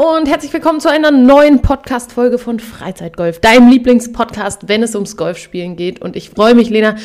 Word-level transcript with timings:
Und 0.00 0.30
herzlich 0.30 0.50
willkommen 0.54 0.80
zu 0.80 0.88
einer 0.88 1.10
neuen 1.10 1.60
Podcast-Folge 1.60 2.38
von 2.38 2.58
Freizeitgolf, 2.58 3.38
deinem 3.38 3.68
Lieblingspodcast, 3.68 4.66
wenn 4.66 4.82
es 4.82 4.94
ums 4.94 5.14
Golfspielen 5.18 5.76
geht. 5.76 6.00
Und 6.00 6.16
ich 6.16 6.30
freue 6.30 6.54
mich, 6.54 6.70
Lena, 6.70 6.96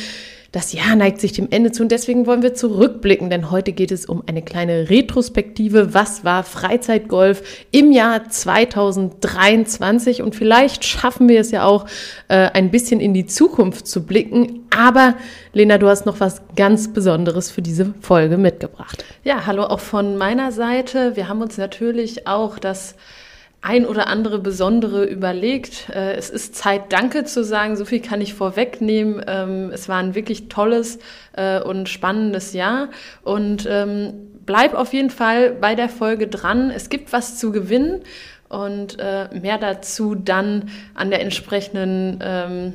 das 0.56 0.72
Jahr 0.72 0.96
neigt 0.96 1.20
sich 1.20 1.34
dem 1.34 1.48
Ende 1.50 1.70
zu 1.70 1.82
und 1.82 1.92
deswegen 1.92 2.26
wollen 2.26 2.40
wir 2.40 2.54
zurückblicken, 2.54 3.28
denn 3.28 3.50
heute 3.50 3.72
geht 3.72 3.92
es 3.92 4.06
um 4.06 4.22
eine 4.26 4.40
kleine 4.40 4.88
Retrospektive. 4.88 5.92
Was 5.92 6.24
war 6.24 6.44
Freizeitgolf 6.44 7.42
im 7.72 7.92
Jahr 7.92 8.26
2023? 8.30 10.22
Und 10.22 10.34
vielleicht 10.34 10.86
schaffen 10.86 11.28
wir 11.28 11.40
es 11.40 11.50
ja 11.50 11.64
auch, 11.64 11.84
äh, 12.28 12.48
ein 12.54 12.70
bisschen 12.70 13.00
in 13.00 13.12
die 13.12 13.26
Zukunft 13.26 13.86
zu 13.86 14.06
blicken. 14.06 14.64
Aber 14.74 15.16
Lena, 15.52 15.76
du 15.76 15.88
hast 15.88 16.06
noch 16.06 16.20
was 16.20 16.40
ganz 16.56 16.90
Besonderes 16.90 17.50
für 17.50 17.60
diese 17.60 17.92
Folge 18.00 18.38
mitgebracht. 18.38 19.04
Ja, 19.24 19.44
hallo 19.44 19.64
auch 19.64 19.80
von 19.80 20.16
meiner 20.16 20.52
Seite. 20.52 21.16
Wir 21.16 21.28
haben 21.28 21.42
uns 21.42 21.58
natürlich 21.58 22.26
auch 22.26 22.58
das 22.58 22.94
ein 23.66 23.84
oder 23.84 24.06
andere 24.06 24.38
Besondere 24.38 25.04
überlegt. 25.04 25.88
Äh, 25.88 26.14
es 26.14 26.30
ist 26.30 26.54
Zeit, 26.54 26.92
Danke 26.92 27.24
zu 27.24 27.42
sagen. 27.42 27.76
So 27.76 27.84
viel 27.84 28.00
kann 28.00 28.20
ich 28.20 28.32
vorwegnehmen. 28.32 29.20
Ähm, 29.26 29.70
es 29.72 29.88
war 29.88 29.96
ein 29.96 30.14
wirklich 30.14 30.48
tolles 30.48 31.00
äh, 31.32 31.60
und 31.60 31.88
spannendes 31.88 32.52
Jahr. 32.52 32.90
Und 33.24 33.66
ähm, 33.68 34.12
bleib 34.46 34.74
auf 34.74 34.92
jeden 34.92 35.10
Fall 35.10 35.50
bei 35.50 35.74
der 35.74 35.88
Folge 35.88 36.28
dran. 36.28 36.70
Es 36.70 36.88
gibt 36.88 37.12
was 37.12 37.38
zu 37.38 37.50
gewinnen. 37.50 38.02
Und 38.48 39.00
äh, 39.00 39.28
mehr 39.36 39.58
dazu 39.58 40.14
dann 40.14 40.70
an 40.94 41.10
der 41.10 41.20
entsprechenden 41.20 42.20
ähm, 42.22 42.74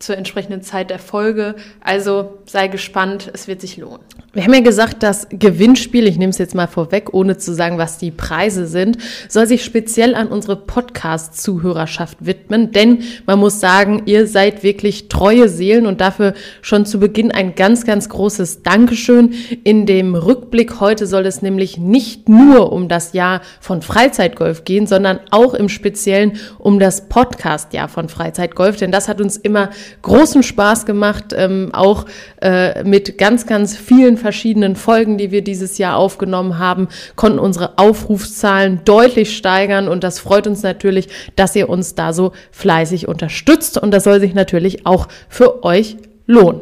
zur 0.00 0.16
entsprechenden 0.16 0.62
Zeit 0.62 0.90
der 0.90 0.98
Folge. 0.98 1.54
Also 1.80 2.38
sei 2.46 2.66
gespannt, 2.66 3.30
es 3.32 3.46
wird 3.46 3.60
sich 3.60 3.76
lohnen. 3.76 4.00
Wir 4.32 4.44
haben 4.44 4.54
ja 4.54 4.60
gesagt, 4.60 5.02
das 5.02 5.26
Gewinnspiel, 5.28 6.06
ich 6.06 6.16
nehme 6.16 6.30
es 6.30 6.38
jetzt 6.38 6.54
mal 6.54 6.68
vorweg, 6.68 7.12
ohne 7.12 7.36
zu 7.36 7.52
sagen, 7.52 7.78
was 7.78 7.98
die 7.98 8.12
Preise 8.12 8.68
sind, 8.68 8.96
soll 9.28 9.48
sich 9.48 9.64
speziell 9.64 10.14
an 10.14 10.28
unsere 10.28 10.54
Podcast-Zuhörerschaft 10.54 12.18
widmen, 12.20 12.70
denn 12.70 13.02
man 13.26 13.40
muss 13.40 13.58
sagen, 13.58 14.02
ihr 14.06 14.28
seid 14.28 14.62
wirklich 14.62 15.08
treue 15.08 15.48
Seelen 15.48 15.84
und 15.84 16.00
dafür 16.00 16.34
schon 16.62 16.86
zu 16.86 17.00
Beginn 17.00 17.32
ein 17.32 17.56
ganz, 17.56 17.84
ganz 17.84 18.08
großes 18.08 18.62
Dankeschön. 18.62 19.34
In 19.64 19.84
dem 19.84 20.14
Rückblick 20.14 20.78
heute 20.78 21.08
soll 21.08 21.26
es 21.26 21.42
nämlich 21.42 21.76
nicht 21.76 22.28
nur 22.28 22.72
um 22.72 22.88
das 22.88 23.14
Jahr 23.14 23.40
von 23.58 23.82
Freizeitgolf 23.82 24.62
gehen, 24.62 24.86
sondern 24.86 25.18
auch 25.32 25.54
im 25.54 25.68
Speziellen 25.68 26.38
um 26.58 26.78
das 26.78 27.08
Podcast-Jahr 27.08 27.88
von 27.88 28.08
Freizeitgolf, 28.08 28.76
denn 28.76 28.92
das 28.92 29.08
hat 29.08 29.20
uns 29.20 29.36
immer 29.36 29.70
großen 30.02 30.42
Spaß 30.42 30.86
gemacht, 30.86 31.34
ähm, 31.36 31.70
auch 31.72 32.06
äh, 32.40 32.84
mit 32.84 33.18
ganz, 33.18 33.46
ganz 33.46 33.76
vielen 33.76 34.16
verschiedenen 34.16 34.76
Folgen, 34.76 35.18
die 35.18 35.30
wir 35.30 35.42
dieses 35.42 35.78
Jahr 35.78 35.96
aufgenommen 35.96 36.58
haben, 36.58 36.88
konnten 37.16 37.38
unsere 37.38 37.78
Aufrufszahlen 37.78 38.80
deutlich 38.84 39.36
steigern 39.36 39.88
und 39.88 40.04
das 40.04 40.18
freut 40.18 40.46
uns 40.46 40.62
natürlich, 40.62 41.08
dass 41.36 41.56
ihr 41.56 41.68
uns 41.68 41.94
da 41.94 42.12
so 42.12 42.32
fleißig 42.50 43.08
unterstützt 43.08 43.78
und 43.78 43.92
das 43.92 44.04
soll 44.04 44.20
sich 44.20 44.34
natürlich 44.34 44.86
auch 44.86 45.08
für 45.28 45.64
euch 45.64 45.96
lohnen. 46.26 46.60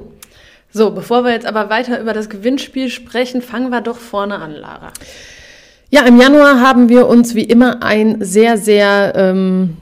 So, 0.71 0.91
bevor 0.91 1.25
wir 1.25 1.33
jetzt 1.33 1.47
aber 1.47 1.71
weiter 1.71 2.01
über 2.01 2.13
das 2.13 2.29
Gewinnspiel 2.29 2.91
sprechen, 2.91 3.41
fangen 3.41 3.71
wir 3.71 3.81
doch 3.81 3.97
vorne 3.97 4.39
an, 4.39 4.53
Lara. 4.53 4.93
Ja, 5.91 6.03
im 6.03 6.21
Januar 6.21 6.61
haben 6.61 6.91
wir 6.91 7.07
uns 7.07 7.35
wie 7.35 7.45
immer 7.45 7.83
ein 7.83 8.23
sehr, 8.23 8.59
sehr 8.59 9.15
ähm, 9.17 9.79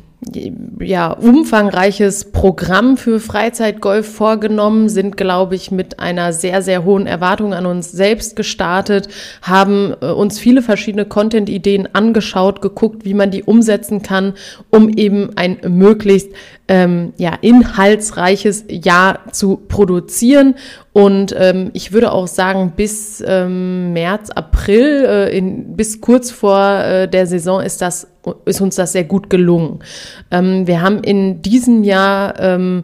ja, 0.80 1.12
umfangreiches 1.12 2.32
Programm 2.32 2.96
für 2.96 3.20
Freizeitgolf 3.20 4.12
vorgenommen, 4.12 4.88
sind, 4.88 5.16
glaube 5.16 5.55
ich, 5.55 5.70
mit 5.70 6.00
einer 6.00 6.32
sehr, 6.32 6.62
sehr 6.62 6.84
hohen 6.84 7.06
Erwartung 7.06 7.55
an 7.55 7.66
uns 7.66 7.92
selbst 7.92 8.36
gestartet, 8.36 9.08
haben 9.42 9.94
äh, 10.00 10.06
uns 10.06 10.38
viele 10.38 10.62
verschiedene 10.62 11.04
Content-Ideen 11.04 11.88
angeschaut, 11.94 12.60
geguckt, 12.60 13.04
wie 13.04 13.14
man 13.14 13.30
die 13.30 13.44
umsetzen 13.44 14.02
kann, 14.02 14.34
um 14.70 14.88
eben 14.88 15.30
ein 15.36 15.58
möglichst 15.66 16.30
ähm, 16.69 17.12
ja, 17.17 17.33
inhaltsreiches 17.41 18.64
Jahr 18.69 19.33
zu 19.33 19.56
produzieren. 19.56 20.56
Und 20.93 21.34
ähm, 21.38 21.71
ich 21.75 21.93
würde 21.93 22.12
auch 22.12 22.27
sagen, 22.27 22.72
bis 22.75 23.22
ähm, 23.27 23.93
März, 23.93 24.31
April, 24.31 25.04
äh, 25.06 25.37
in, 25.37 25.77
bis 25.77 26.00
kurz 26.00 26.31
vor 26.31 26.59
äh, 26.59 27.09
der 27.09 27.27
Saison 27.27 27.60
ist 27.60 27.82
das 27.82 28.09
ist 28.44 28.60
uns 28.60 28.75
das 28.75 28.93
sehr 28.93 29.04
gut 29.04 29.31
gelungen. 29.31 29.81
Ähm, 30.31 30.66
wir 30.66 30.82
haben 30.82 31.04
in 31.04 31.43
diesem 31.43 31.84
Jahr 31.84 32.34
ähm, 32.41 32.83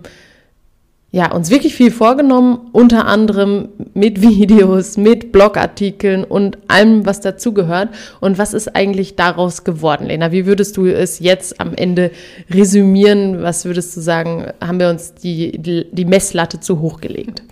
ja, 1.14 1.30
uns 1.30 1.50
wirklich 1.50 1.74
viel 1.74 1.90
vorgenommen, 1.90 2.70
unter 2.72 3.06
anderem 3.06 3.68
mit 3.92 4.22
Videos, 4.22 4.96
mit 4.96 5.30
Blogartikeln 5.30 6.24
und 6.24 6.56
allem, 6.68 7.04
was 7.04 7.20
dazugehört. 7.20 7.90
Und 8.20 8.38
was 8.38 8.54
ist 8.54 8.74
eigentlich 8.74 9.14
daraus 9.14 9.62
geworden, 9.62 10.06
Lena? 10.06 10.32
Wie 10.32 10.46
würdest 10.46 10.78
du 10.78 10.86
es 10.86 11.18
jetzt 11.18 11.60
am 11.60 11.74
Ende 11.74 12.10
resümieren? 12.50 13.42
Was 13.42 13.66
würdest 13.66 13.94
du 13.94 14.00
sagen, 14.00 14.46
haben 14.60 14.80
wir 14.80 14.88
uns 14.88 15.12
die, 15.14 15.58
die, 15.58 15.86
die 15.92 16.06
Messlatte 16.06 16.60
zu 16.60 16.80
hoch 16.80 17.02
gelegt? 17.02 17.42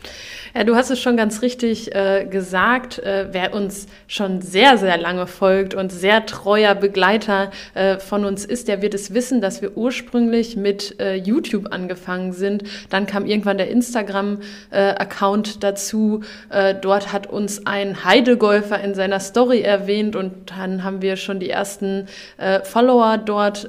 Ja, 0.54 0.64
du 0.64 0.74
hast 0.74 0.90
es 0.90 1.00
schon 1.00 1.16
ganz 1.16 1.42
richtig 1.42 1.94
äh, 1.94 2.26
gesagt. 2.26 2.98
Äh, 2.98 3.28
wer 3.30 3.54
uns 3.54 3.86
schon 4.08 4.40
sehr, 4.40 4.78
sehr 4.78 4.98
lange 4.98 5.26
folgt 5.26 5.74
und 5.74 5.92
sehr 5.92 6.26
treuer 6.26 6.74
Begleiter 6.74 7.52
äh, 7.74 7.98
von 7.98 8.24
uns 8.24 8.44
ist, 8.44 8.66
der 8.66 8.82
wird 8.82 8.94
es 8.94 9.14
wissen, 9.14 9.40
dass 9.40 9.62
wir 9.62 9.76
ursprünglich 9.76 10.56
mit 10.56 10.98
äh, 11.00 11.14
YouTube 11.14 11.72
angefangen 11.72 12.32
sind. 12.32 12.64
Dann 12.88 13.06
kam 13.06 13.26
irgendwann 13.26 13.49
der 13.58 13.70
Instagram-Account 13.70 15.62
dazu. 15.62 16.22
Äh, 16.50 16.74
dort 16.74 17.12
hat 17.12 17.26
uns 17.26 17.66
ein 17.66 18.04
Heidegolfer 18.04 18.80
in 18.80 18.94
seiner 18.94 19.20
Story 19.20 19.60
erwähnt 19.60 20.16
und 20.16 20.50
dann 20.56 20.84
haben 20.84 21.02
wir 21.02 21.16
schon 21.16 21.40
die 21.40 21.50
ersten 21.50 22.06
äh, 22.38 22.60
Follower 22.60 23.18
dort 23.18 23.68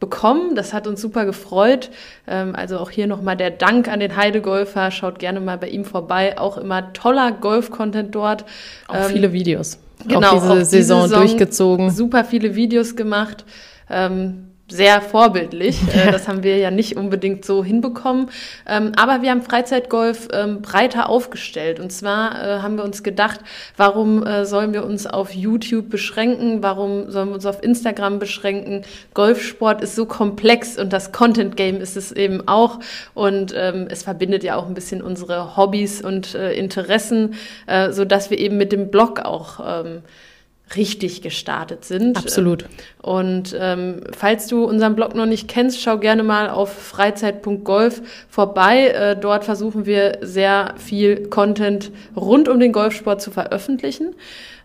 bekommen. 0.00 0.54
Das 0.54 0.72
hat 0.72 0.86
uns 0.86 1.00
super 1.00 1.24
gefreut. 1.24 1.90
Ähm, 2.26 2.54
also 2.54 2.78
auch 2.78 2.90
hier 2.90 3.06
nochmal 3.06 3.36
der 3.36 3.50
Dank 3.50 3.88
an 3.88 4.00
den 4.00 4.16
Heidegolfer. 4.16 4.90
Schaut 4.90 5.18
gerne 5.18 5.40
mal 5.40 5.58
bei 5.58 5.68
ihm 5.68 5.84
vorbei. 5.84 6.38
Auch 6.38 6.56
immer 6.58 6.92
toller 6.92 7.32
Golf-Content 7.32 8.14
dort. 8.14 8.44
Auch 8.86 8.94
ähm, 8.94 9.10
viele 9.10 9.32
Videos. 9.32 9.78
Genau, 10.06 10.28
auch 10.28 10.34
diese, 10.34 10.52
auch 10.52 10.56
Saison, 10.64 11.02
Saison, 11.02 11.20
durchgezogen. 11.20 11.90
Super 11.90 12.24
viele 12.24 12.54
Videos 12.54 12.94
gemacht. 12.94 13.44
Ähm, 13.90 14.48
sehr 14.68 15.00
vorbildlich. 15.00 15.78
Äh, 15.88 16.12
das 16.12 16.28
haben 16.28 16.42
wir 16.42 16.58
ja 16.58 16.70
nicht 16.70 16.96
unbedingt 16.96 17.44
so 17.46 17.64
hinbekommen. 17.64 18.28
Ähm, 18.66 18.92
aber 18.96 19.22
wir 19.22 19.30
haben 19.30 19.42
Freizeitgolf 19.42 20.28
ähm, 20.32 20.60
breiter 20.60 21.08
aufgestellt. 21.08 21.80
Und 21.80 21.90
zwar 21.90 22.32
äh, 22.32 22.60
haben 22.60 22.76
wir 22.76 22.84
uns 22.84 23.02
gedacht, 23.02 23.40
warum 23.76 24.24
äh, 24.24 24.44
sollen 24.44 24.74
wir 24.74 24.84
uns 24.84 25.06
auf 25.06 25.32
YouTube 25.32 25.88
beschränken? 25.88 26.62
Warum 26.62 27.10
sollen 27.10 27.28
wir 27.28 27.34
uns 27.36 27.46
auf 27.46 27.62
Instagram 27.62 28.18
beschränken? 28.18 28.82
Golfsport 29.14 29.82
ist 29.82 29.96
so 29.96 30.04
komplex 30.04 30.78
und 30.78 30.92
das 30.92 31.10
Content 31.10 31.56
Game 31.56 31.80
ist 31.80 31.96
es 31.96 32.12
eben 32.12 32.46
auch. 32.46 32.80
Und 33.14 33.54
ähm, 33.56 33.88
es 33.90 34.02
verbindet 34.02 34.44
ja 34.44 34.56
auch 34.56 34.66
ein 34.66 34.74
bisschen 34.74 35.00
unsere 35.00 35.56
Hobbys 35.56 36.02
und 36.02 36.34
Interessen, 36.34 37.34
so 37.90 38.04
dass 38.04 38.30
wir 38.30 38.38
eben 38.38 38.56
mit 38.56 38.72
dem 38.72 38.90
Blog 38.90 39.20
auch 39.20 39.60
richtig 40.76 41.22
gestartet 41.22 41.84
sind. 41.84 42.16
Absolut. 42.16 42.66
Und 43.00 43.56
ähm, 43.58 44.02
falls 44.16 44.48
du 44.48 44.64
unseren 44.64 44.94
Blog 44.94 45.14
noch 45.14 45.26
nicht 45.26 45.48
kennst, 45.48 45.80
schau 45.80 45.98
gerne 45.98 46.22
mal 46.22 46.50
auf 46.50 46.72
freizeit.golf 46.72 48.02
vorbei. 48.28 48.88
Äh, 48.88 49.16
dort 49.16 49.44
versuchen 49.44 49.86
wir 49.86 50.18
sehr 50.20 50.74
viel 50.76 51.28
Content 51.28 51.90
rund 52.16 52.48
um 52.48 52.60
den 52.60 52.72
Golfsport 52.72 53.22
zu 53.22 53.30
veröffentlichen. 53.30 54.14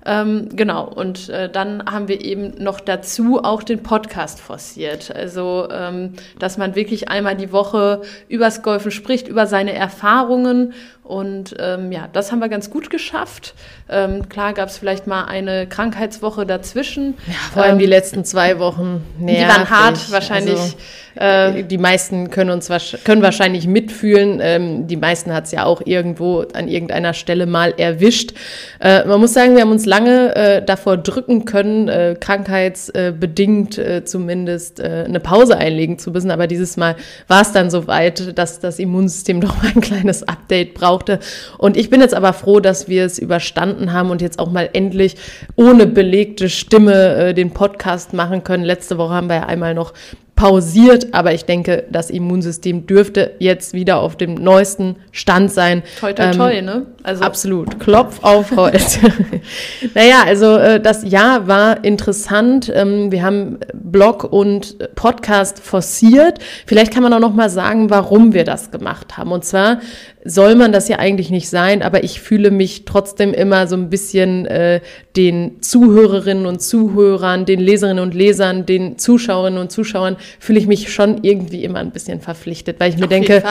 Ähm, 0.06 0.50
genau, 0.54 0.86
und 0.86 1.30
äh, 1.30 1.50
dann 1.50 1.86
haben 1.90 2.10
wir 2.10 2.24
eben 2.24 2.62
noch 2.62 2.82
dazu 2.82 3.42
auch 3.42 3.64
den 3.64 3.84
Podcast 3.84 4.42
forciert. 4.42 5.16
Also, 5.16 5.70
ähm, 5.72 6.14
dass 6.40 6.58
man 6.58 6.76
wirklich 6.76 7.08
einmal 7.08 7.38
die 7.38 7.54
Woche 7.54 8.02
übers 8.28 8.64
Golfen 8.64 8.92
spricht, 8.92 9.30
über 9.30 9.48
seine 9.48 9.74
Erfahrungen 9.74 10.74
und 11.04 11.54
ähm, 11.60 11.92
ja, 11.92 12.08
das 12.12 12.32
haben 12.32 12.40
wir 12.40 12.48
ganz 12.48 12.70
gut 12.70 12.90
geschafft. 12.90 13.56
Ähm, 13.90 14.30
klar 14.30 14.54
gab 14.54 14.70
es 14.70 14.78
vielleicht 14.78 15.06
mal 15.06 15.26
eine 15.26 15.68
Krankheitswoche 15.68 16.46
dazwischen. 16.46 17.16
Ja, 17.28 17.34
vor 17.52 17.64
allem 17.64 17.74
ähm, 17.74 17.80
die 17.80 17.86
letzten 17.86 18.24
zwei 18.24 18.58
Wochen. 18.58 19.04
Nervig. 19.20 19.44
Die 19.44 19.50
waren 19.50 19.70
hart, 19.70 20.12
wahrscheinlich. 20.12 20.56
Also, 20.56 20.76
äh, 21.16 21.64
die 21.64 21.78
meisten 21.78 22.32
können 22.32 22.50
uns 22.50 22.70
können 23.04 23.22
wahrscheinlich 23.22 23.68
mitfühlen. 23.68 24.40
Ähm, 24.42 24.88
die 24.88 24.96
meisten 24.96 25.34
hat 25.34 25.46
es 25.46 25.52
ja 25.52 25.66
auch 25.66 25.82
irgendwo 25.86 26.46
an 26.54 26.70
irgendeiner 26.70 27.14
Stelle 27.14 27.46
mal 27.46 27.74
erwischt. 27.78 28.34
Äh, 28.80 29.06
man 29.06 29.20
muss 29.20 29.34
sagen, 29.34 29.56
wir 29.56 29.62
haben 29.62 29.72
uns 29.72 29.86
lange 29.86 30.36
äh, 30.36 30.66
davor 30.66 30.98
drücken 30.98 31.44
können, 31.44 31.90
äh, 31.90 32.16
krankheitsbedingt 32.20 33.78
äh, 33.78 34.06
zumindest 34.06 34.80
äh, 34.80 35.04
eine 35.06 35.20
Pause 35.20 35.58
einlegen 35.58 36.00
zu 36.00 36.12
müssen. 36.12 36.32
Aber 36.32 36.48
dieses 36.48 36.78
Mal 36.78 36.96
war 37.28 37.42
es 37.42 37.52
dann 37.52 37.70
so 37.70 37.88
weit, 37.88 38.38
dass 38.38 38.60
das 38.60 38.80
Immunsystem 38.80 39.42
doch 39.42 39.62
mal 39.62 39.72
ein 39.76 39.82
kleines 39.82 40.24
Update 40.24 40.74
braucht 40.74 40.93
brauchte. 40.94 41.20
Und 41.58 41.76
ich 41.76 41.90
bin 41.90 42.02
jetzt 42.02 42.14
aber 42.14 42.34
froh, 42.34 42.60
dass 42.60 42.88
wir 42.88 43.06
es 43.06 43.18
überstanden 43.18 43.94
haben 43.94 44.12
und 44.12 44.22
jetzt 44.22 44.40
auch 44.40 44.52
mal 44.52 44.70
endlich 44.74 45.16
ohne 45.56 45.88
belegte 45.88 46.50
Stimme 46.50 47.16
äh, 47.16 47.34
den 47.34 47.52
Podcast 47.52 48.14
machen 48.14 48.44
können. 48.44 48.64
Letzte 48.64 48.98
Woche 48.98 49.14
haben 49.14 49.28
wir 49.28 49.38
ja 49.38 49.46
einmal 49.48 49.74
noch 49.74 49.94
pausiert, 50.36 51.14
aber 51.14 51.34
ich 51.34 51.46
denke, 51.46 51.86
das 51.92 52.10
Immunsystem 52.10 52.88
dürfte 52.88 53.36
jetzt 53.40 53.74
wieder 53.74 54.00
auf 54.00 54.18
dem 54.18 54.34
neuesten 54.34 54.96
Stand 55.12 55.52
sein. 55.52 55.84
Toi, 56.00 56.14
toi, 56.14 56.32
toi, 56.32 56.52
ähm, 56.52 56.66
ne? 56.66 56.86
Also 57.04 57.24
absolut. 57.24 57.80
Klopf 57.80 58.20
auf 58.24 58.56
Holz. 58.56 59.00
naja, 59.94 60.24
also 60.26 60.58
äh, 60.58 60.80
das 60.80 61.04
Jahr 61.04 61.48
war 61.48 61.84
interessant. 61.84 62.72
Ähm, 62.74 63.12
wir 63.12 63.22
haben 63.24 63.60
Blog 63.74 64.24
und 64.24 64.96
Podcast 64.96 65.60
forciert. 65.60 66.40
Vielleicht 66.66 66.92
kann 66.94 67.04
man 67.04 67.14
auch 67.14 67.20
noch 67.20 67.34
mal 67.34 67.50
sagen, 67.50 67.90
warum 67.90 68.34
wir 68.34 68.44
das 68.44 68.72
gemacht 68.72 69.18
haben. 69.18 69.32
Und 69.32 69.46
zwar 69.46 69.80
soll 70.26 70.56
man 70.56 70.72
das 70.72 70.88
ja 70.88 71.00
eigentlich 71.00 71.30
nicht 71.30 71.50
sein, 71.50 71.82
aber 71.82 72.04
ich 72.04 72.22
fühle 72.22 72.50
mich 72.50 72.86
trotzdem 72.86 73.34
immer 73.34 73.68
so 73.68 73.76
ein 73.76 73.90
bisschen 73.90 74.46
äh, 74.46 74.80
den 75.16 75.62
Zuhörerinnen 75.62 76.46
und 76.46 76.62
Zuhörern, 76.62 77.46
den 77.46 77.60
Leserinnen 77.60 78.02
und 78.02 78.14
Lesern, 78.14 78.66
den 78.66 78.98
Zuschauerinnen 78.98 79.60
und 79.60 79.72
Zuschauern, 79.72 80.16
fühle 80.40 80.60
ich 80.60 80.68
mich 80.68 80.94
schon 80.94 81.24
irgendwie 81.24 81.64
immer 81.64 81.80
ein 81.80 81.92
bisschen 81.92 82.22
verpflichtet, 82.22 82.80
weil 82.80 82.90
ich 82.90 82.98
mir 82.98 83.06
Auf 83.06 83.10
denke, 83.10 83.44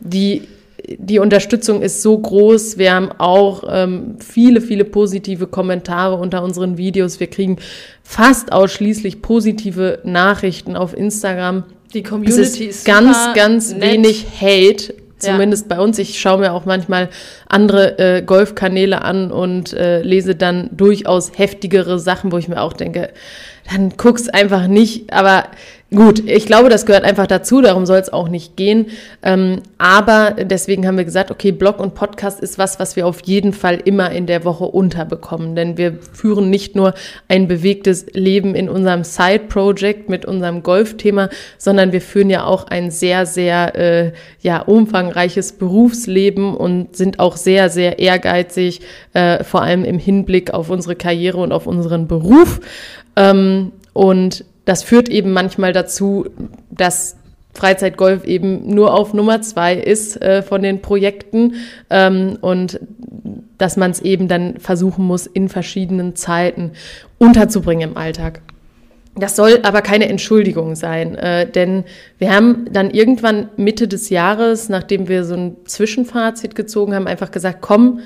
die 0.00 0.42
die 0.88 1.18
Unterstützung 1.18 1.82
ist 1.82 2.02
so 2.02 2.16
groß. 2.18 2.78
Wir 2.78 2.94
haben 2.94 3.10
auch 3.18 3.64
ähm, 3.68 4.16
viele, 4.20 4.60
viele 4.60 4.84
positive 4.84 5.46
Kommentare 5.46 6.16
unter 6.16 6.42
unseren 6.42 6.76
Videos. 6.76 7.18
Wir 7.18 7.28
kriegen 7.28 7.56
fast 8.02 8.52
ausschließlich 8.52 9.22
positive 9.22 10.00
Nachrichten 10.04 10.76
auf 10.76 10.96
Instagram. 10.96 11.64
Die 11.94 12.02
Community 12.02 12.40
es 12.40 12.50
ist, 12.50 12.60
ist 12.60 12.84
ganz, 12.84 13.16
ganz 13.34 13.72
nett. 13.72 13.82
wenig 13.82 14.26
Hate. 14.40 14.94
Zumindest 15.18 15.70
ja. 15.70 15.76
bei 15.76 15.82
uns. 15.82 15.98
Ich 15.98 16.20
schaue 16.20 16.38
mir 16.38 16.52
auch 16.52 16.66
manchmal 16.66 17.08
andere 17.48 17.98
äh, 17.98 18.22
Golfkanäle 18.22 19.00
an 19.00 19.32
und 19.32 19.72
äh, 19.72 20.02
lese 20.02 20.34
dann 20.34 20.68
durchaus 20.72 21.32
heftigere 21.38 21.98
Sachen, 21.98 22.32
wo 22.32 22.36
ich 22.36 22.48
mir 22.48 22.60
auch 22.60 22.74
denke, 22.74 23.08
dann 23.72 23.94
guck's 23.96 24.28
einfach 24.28 24.66
nicht. 24.66 25.14
Aber 25.14 25.44
Gut, 25.94 26.28
ich 26.28 26.46
glaube, 26.46 26.68
das 26.68 26.84
gehört 26.84 27.04
einfach 27.04 27.28
dazu, 27.28 27.62
darum 27.62 27.86
soll 27.86 27.98
es 27.98 28.12
auch 28.12 28.28
nicht 28.28 28.56
gehen. 28.56 28.86
Ähm, 29.22 29.62
aber 29.78 30.32
deswegen 30.32 30.84
haben 30.84 30.96
wir 30.96 31.04
gesagt, 31.04 31.30
okay, 31.30 31.52
Blog 31.52 31.78
und 31.78 31.94
Podcast 31.94 32.40
ist 32.40 32.58
was, 32.58 32.80
was 32.80 32.96
wir 32.96 33.06
auf 33.06 33.20
jeden 33.20 33.52
Fall 33.52 33.78
immer 33.84 34.10
in 34.10 34.26
der 34.26 34.44
Woche 34.44 34.64
unterbekommen. 34.64 35.54
Denn 35.54 35.78
wir 35.78 35.96
führen 36.12 36.50
nicht 36.50 36.74
nur 36.74 36.94
ein 37.28 37.46
bewegtes 37.46 38.06
Leben 38.14 38.56
in 38.56 38.68
unserem 38.68 39.04
Side-Project 39.04 40.08
mit 40.08 40.24
unserem 40.24 40.64
Golfthema, 40.64 41.28
sondern 41.56 41.92
wir 41.92 42.00
führen 42.00 42.30
ja 42.30 42.46
auch 42.46 42.66
ein 42.66 42.90
sehr, 42.90 43.24
sehr 43.24 43.76
äh, 43.76 44.12
ja, 44.40 44.62
umfangreiches 44.62 45.52
Berufsleben 45.52 46.56
und 46.56 46.96
sind 46.96 47.20
auch 47.20 47.36
sehr, 47.36 47.70
sehr 47.70 48.00
ehrgeizig, 48.00 48.80
äh, 49.12 49.44
vor 49.44 49.62
allem 49.62 49.84
im 49.84 50.00
Hinblick 50.00 50.52
auf 50.52 50.68
unsere 50.68 50.96
Karriere 50.96 51.38
und 51.38 51.52
auf 51.52 51.68
unseren 51.68 52.08
Beruf. 52.08 52.58
Ähm, 53.14 53.70
und 53.92 54.44
das 54.66 54.82
führt 54.82 55.08
eben 55.08 55.32
manchmal 55.32 55.72
dazu, 55.72 56.26
dass 56.70 57.16
Freizeitgolf 57.54 58.24
eben 58.24 58.68
nur 58.68 58.92
auf 58.92 59.14
Nummer 59.14 59.40
zwei 59.40 59.74
ist 59.74 60.20
äh, 60.20 60.42
von 60.42 60.62
den 60.62 60.82
Projekten 60.82 61.54
ähm, 61.88 62.36
und 62.42 62.78
dass 63.56 63.78
man 63.78 63.92
es 63.92 64.00
eben 64.00 64.28
dann 64.28 64.58
versuchen 64.58 65.06
muss, 65.06 65.26
in 65.26 65.48
verschiedenen 65.48 66.14
Zeiten 66.16 66.72
unterzubringen 67.16 67.90
im 67.90 67.96
Alltag. 67.96 68.42
Das 69.14 69.34
soll 69.34 69.60
aber 69.62 69.80
keine 69.80 70.10
Entschuldigung 70.10 70.74
sein, 70.74 71.14
äh, 71.14 71.50
denn 71.50 71.84
wir 72.18 72.34
haben 72.34 72.66
dann 72.70 72.90
irgendwann 72.90 73.48
Mitte 73.56 73.88
des 73.88 74.10
Jahres, 74.10 74.68
nachdem 74.68 75.08
wir 75.08 75.24
so 75.24 75.34
ein 75.34 75.56
Zwischenfazit 75.64 76.54
gezogen 76.54 76.94
haben, 76.94 77.06
einfach 77.06 77.30
gesagt, 77.30 77.62
komm, 77.62 78.00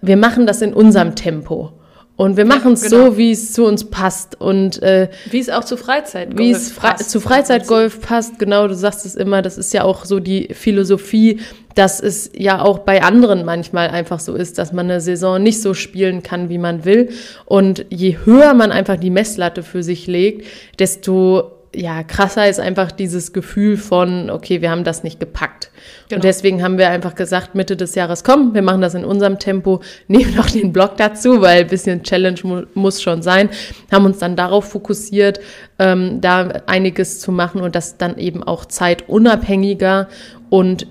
wir 0.00 0.16
machen 0.16 0.46
das 0.46 0.62
in 0.62 0.72
unserem 0.72 1.16
Tempo. 1.16 1.72
Und 2.18 2.36
wir 2.36 2.44
machen 2.44 2.72
es 2.72 2.82
ja, 2.82 2.88
genau. 2.88 3.12
so, 3.12 3.16
wie 3.16 3.30
es 3.30 3.52
zu 3.52 3.64
uns 3.64 3.90
passt. 3.90 4.40
Und 4.40 4.82
äh, 4.82 5.08
wie 5.30 5.38
es 5.38 5.48
auch 5.48 5.62
zu 5.62 5.76
Freizeitgolf 5.76 6.36
wie 6.36 6.50
es 6.50 6.72
Fre 6.72 6.88
passt. 6.88 7.10
Zu 7.10 7.20
Freizeitgolf 7.20 8.00
passt, 8.00 8.40
genau, 8.40 8.66
du 8.66 8.74
sagst 8.74 9.06
es 9.06 9.14
immer, 9.14 9.40
das 9.40 9.56
ist 9.56 9.72
ja 9.72 9.84
auch 9.84 10.04
so 10.04 10.18
die 10.18 10.48
Philosophie, 10.52 11.38
dass 11.76 12.00
es 12.00 12.32
ja 12.34 12.60
auch 12.60 12.80
bei 12.80 13.04
anderen 13.04 13.44
manchmal 13.44 13.90
einfach 13.90 14.18
so 14.18 14.34
ist, 14.34 14.58
dass 14.58 14.72
man 14.72 14.86
eine 14.86 15.00
Saison 15.00 15.40
nicht 15.40 15.62
so 15.62 15.74
spielen 15.74 16.24
kann, 16.24 16.48
wie 16.48 16.58
man 16.58 16.84
will. 16.84 17.10
Und 17.44 17.86
je 17.88 18.18
höher 18.24 18.52
man 18.52 18.72
einfach 18.72 18.96
die 18.96 19.10
Messlatte 19.10 19.62
für 19.62 19.84
sich 19.84 20.08
legt, 20.08 20.44
desto 20.80 21.52
ja, 21.72 22.02
krasser 22.02 22.48
ist 22.48 22.58
einfach 22.58 22.90
dieses 22.90 23.32
Gefühl 23.32 23.76
von, 23.76 24.28
okay, 24.28 24.60
wir 24.60 24.72
haben 24.72 24.82
das 24.82 25.04
nicht 25.04 25.20
gepackt. 25.20 25.67
Genau. 26.08 26.16
Und 26.16 26.24
deswegen 26.24 26.62
haben 26.62 26.78
wir 26.78 26.90
einfach 26.90 27.14
gesagt, 27.14 27.54
Mitte 27.54 27.76
des 27.76 27.94
Jahres, 27.94 28.24
komm, 28.24 28.54
wir 28.54 28.62
machen 28.62 28.80
das 28.80 28.94
in 28.94 29.04
unserem 29.04 29.38
Tempo, 29.38 29.80
nehmen 30.08 30.34
noch 30.34 30.50
den 30.50 30.72
Blog 30.72 30.96
dazu, 30.96 31.40
weil 31.40 31.62
ein 31.62 31.66
bisschen 31.66 32.02
Challenge 32.02 32.40
mu 32.42 32.62
muss 32.74 33.02
schon 33.02 33.22
sein, 33.22 33.50
haben 33.90 34.06
uns 34.06 34.18
dann 34.18 34.36
darauf 34.36 34.66
fokussiert, 34.66 35.40
ähm, 35.78 36.20
da 36.20 36.48
einiges 36.66 37.20
zu 37.20 37.32
machen 37.32 37.60
und 37.60 37.74
das 37.74 37.98
dann 37.98 38.18
eben 38.18 38.42
auch 38.42 38.64
zeitunabhängiger 38.64 40.08
und 40.50 40.86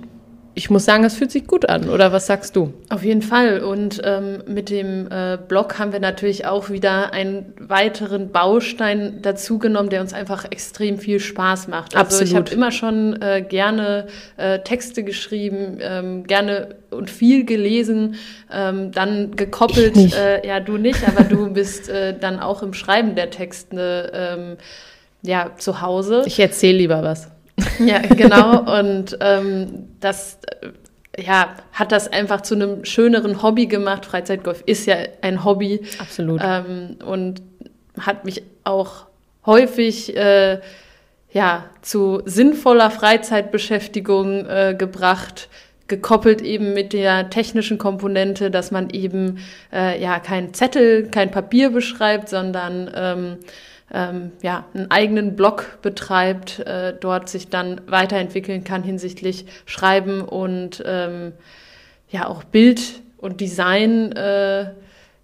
ich 0.57 0.71
muss 0.71 0.85
sagen, 0.85 1.03
es 1.03 1.15
fühlt 1.15 1.29
sich 1.29 1.45
gut 1.45 1.69
an, 1.69 1.87
oder 1.87 2.11
was 2.11 2.25
sagst 2.25 2.55
du? 2.55 2.73
Auf 2.89 3.03
jeden 3.03 3.21
Fall. 3.21 3.59
Und 3.59 4.01
ähm, 4.03 4.41
mit 4.47 4.71
dem 4.71 5.07
äh, 5.11 5.37
Blog 5.47 5.77
haben 5.77 5.91
wir 5.93 5.99
natürlich 5.99 6.47
auch 6.47 6.71
wieder 6.71 7.13
einen 7.13 7.53
weiteren 7.59 8.31
Baustein 8.31 9.21
dazugenommen, 9.21 9.91
der 9.91 10.01
uns 10.01 10.13
einfach 10.13 10.45
extrem 10.45 10.97
viel 10.97 11.19
Spaß 11.19 11.67
macht. 11.67 11.95
Also 11.95 12.01
Absolut. 12.01 12.27
ich 12.27 12.35
habe 12.35 12.51
immer 12.51 12.71
schon 12.71 13.21
äh, 13.21 13.45
gerne 13.47 14.07
äh, 14.37 14.57
Texte 14.59 15.03
geschrieben, 15.03 15.77
ähm, 15.79 16.23
gerne 16.23 16.69
und 16.89 17.11
viel 17.11 17.45
gelesen, 17.45 18.15
ähm, 18.51 18.91
dann 18.91 19.35
gekoppelt, 19.35 19.95
äh, 20.15 20.47
ja 20.47 20.59
du 20.59 20.77
nicht, 20.77 21.07
aber 21.07 21.23
du 21.23 21.49
bist 21.53 21.87
äh, 21.87 22.17
dann 22.17 22.39
auch 22.39 22.63
im 22.63 22.73
Schreiben 22.73 23.13
der 23.13 23.29
Texte 23.29 24.11
ähm, 24.11 24.57
ja 25.21 25.51
zu 25.55 25.81
Hause. 25.81 26.23
Ich 26.25 26.39
erzähle 26.39 26.79
lieber 26.79 27.03
was. 27.03 27.29
Ja, 27.79 27.99
genau. 27.99 28.79
Und 28.79 29.17
ähm, 29.19 29.89
das 29.99 30.39
äh, 30.61 31.21
ja, 31.21 31.55
hat 31.73 31.91
das 31.91 32.11
einfach 32.11 32.41
zu 32.41 32.55
einem 32.55 32.85
schöneren 32.85 33.41
Hobby 33.41 33.65
gemacht. 33.65 34.05
Freizeitgolf 34.05 34.63
ist 34.65 34.85
ja 34.85 34.95
ein 35.21 35.43
Hobby. 35.43 35.81
Absolut. 35.99 36.41
Ähm, 36.43 36.97
und 37.05 37.41
hat 37.99 38.25
mich 38.25 38.43
auch 38.63 39.07
häufig 39.45 40.15
äh, 40.15 40.59
ja, 41.31 41.65
zu 41.81 42.21
sinnvoller 42.25 42.91
Freizeitbeschäftigung 42.91 44.45
äh, 44.45 44.75
gebracht, 44.77 45.49
gekoppelt 45.87 46.41
eben 46.41 46.73
mit 46.73 46.93
der 46.93 47.29
technischen 47.29 47.77
Komponente, 47.77 48.51
dass 48.51 48.71
man 48.71 48.89
eben 48.89 49.39
äh, 49.73 50.01
ja 50.01 50.19
kein 50.19 50.53
Zettel, 50.53 51.09
kein 51.09 51.31
Papier 51.31 51.69
beschreibt, 51.69 52.29
sondern 52.29 52.91
ähm, 52.93 53.37
ähm, 53.93 54.31
ja, 54.41 54.65
einen 54.73 54.91
eigenen 54.91 55.35
Blog 55.35 55.79
betreibt, 55.81 56.59
äh, 56.59 56.93
dort 56.99 57.29
sich 57.29 57.49
dann 57.49 57.81
weiterentwickeln 57.87 58.63
kann 58.63 58.83
hinsichtlich 58.83 59.45
Schreiben 59.65 60.21
und 60.21 60.83
ähm, 60.85 61.33
ja 62.09 62.27
auch 62.27 62.43
Bild 62.43 63.01
und 63.17 63.41
Design 63.41 64.11
äh, 64.11 64.71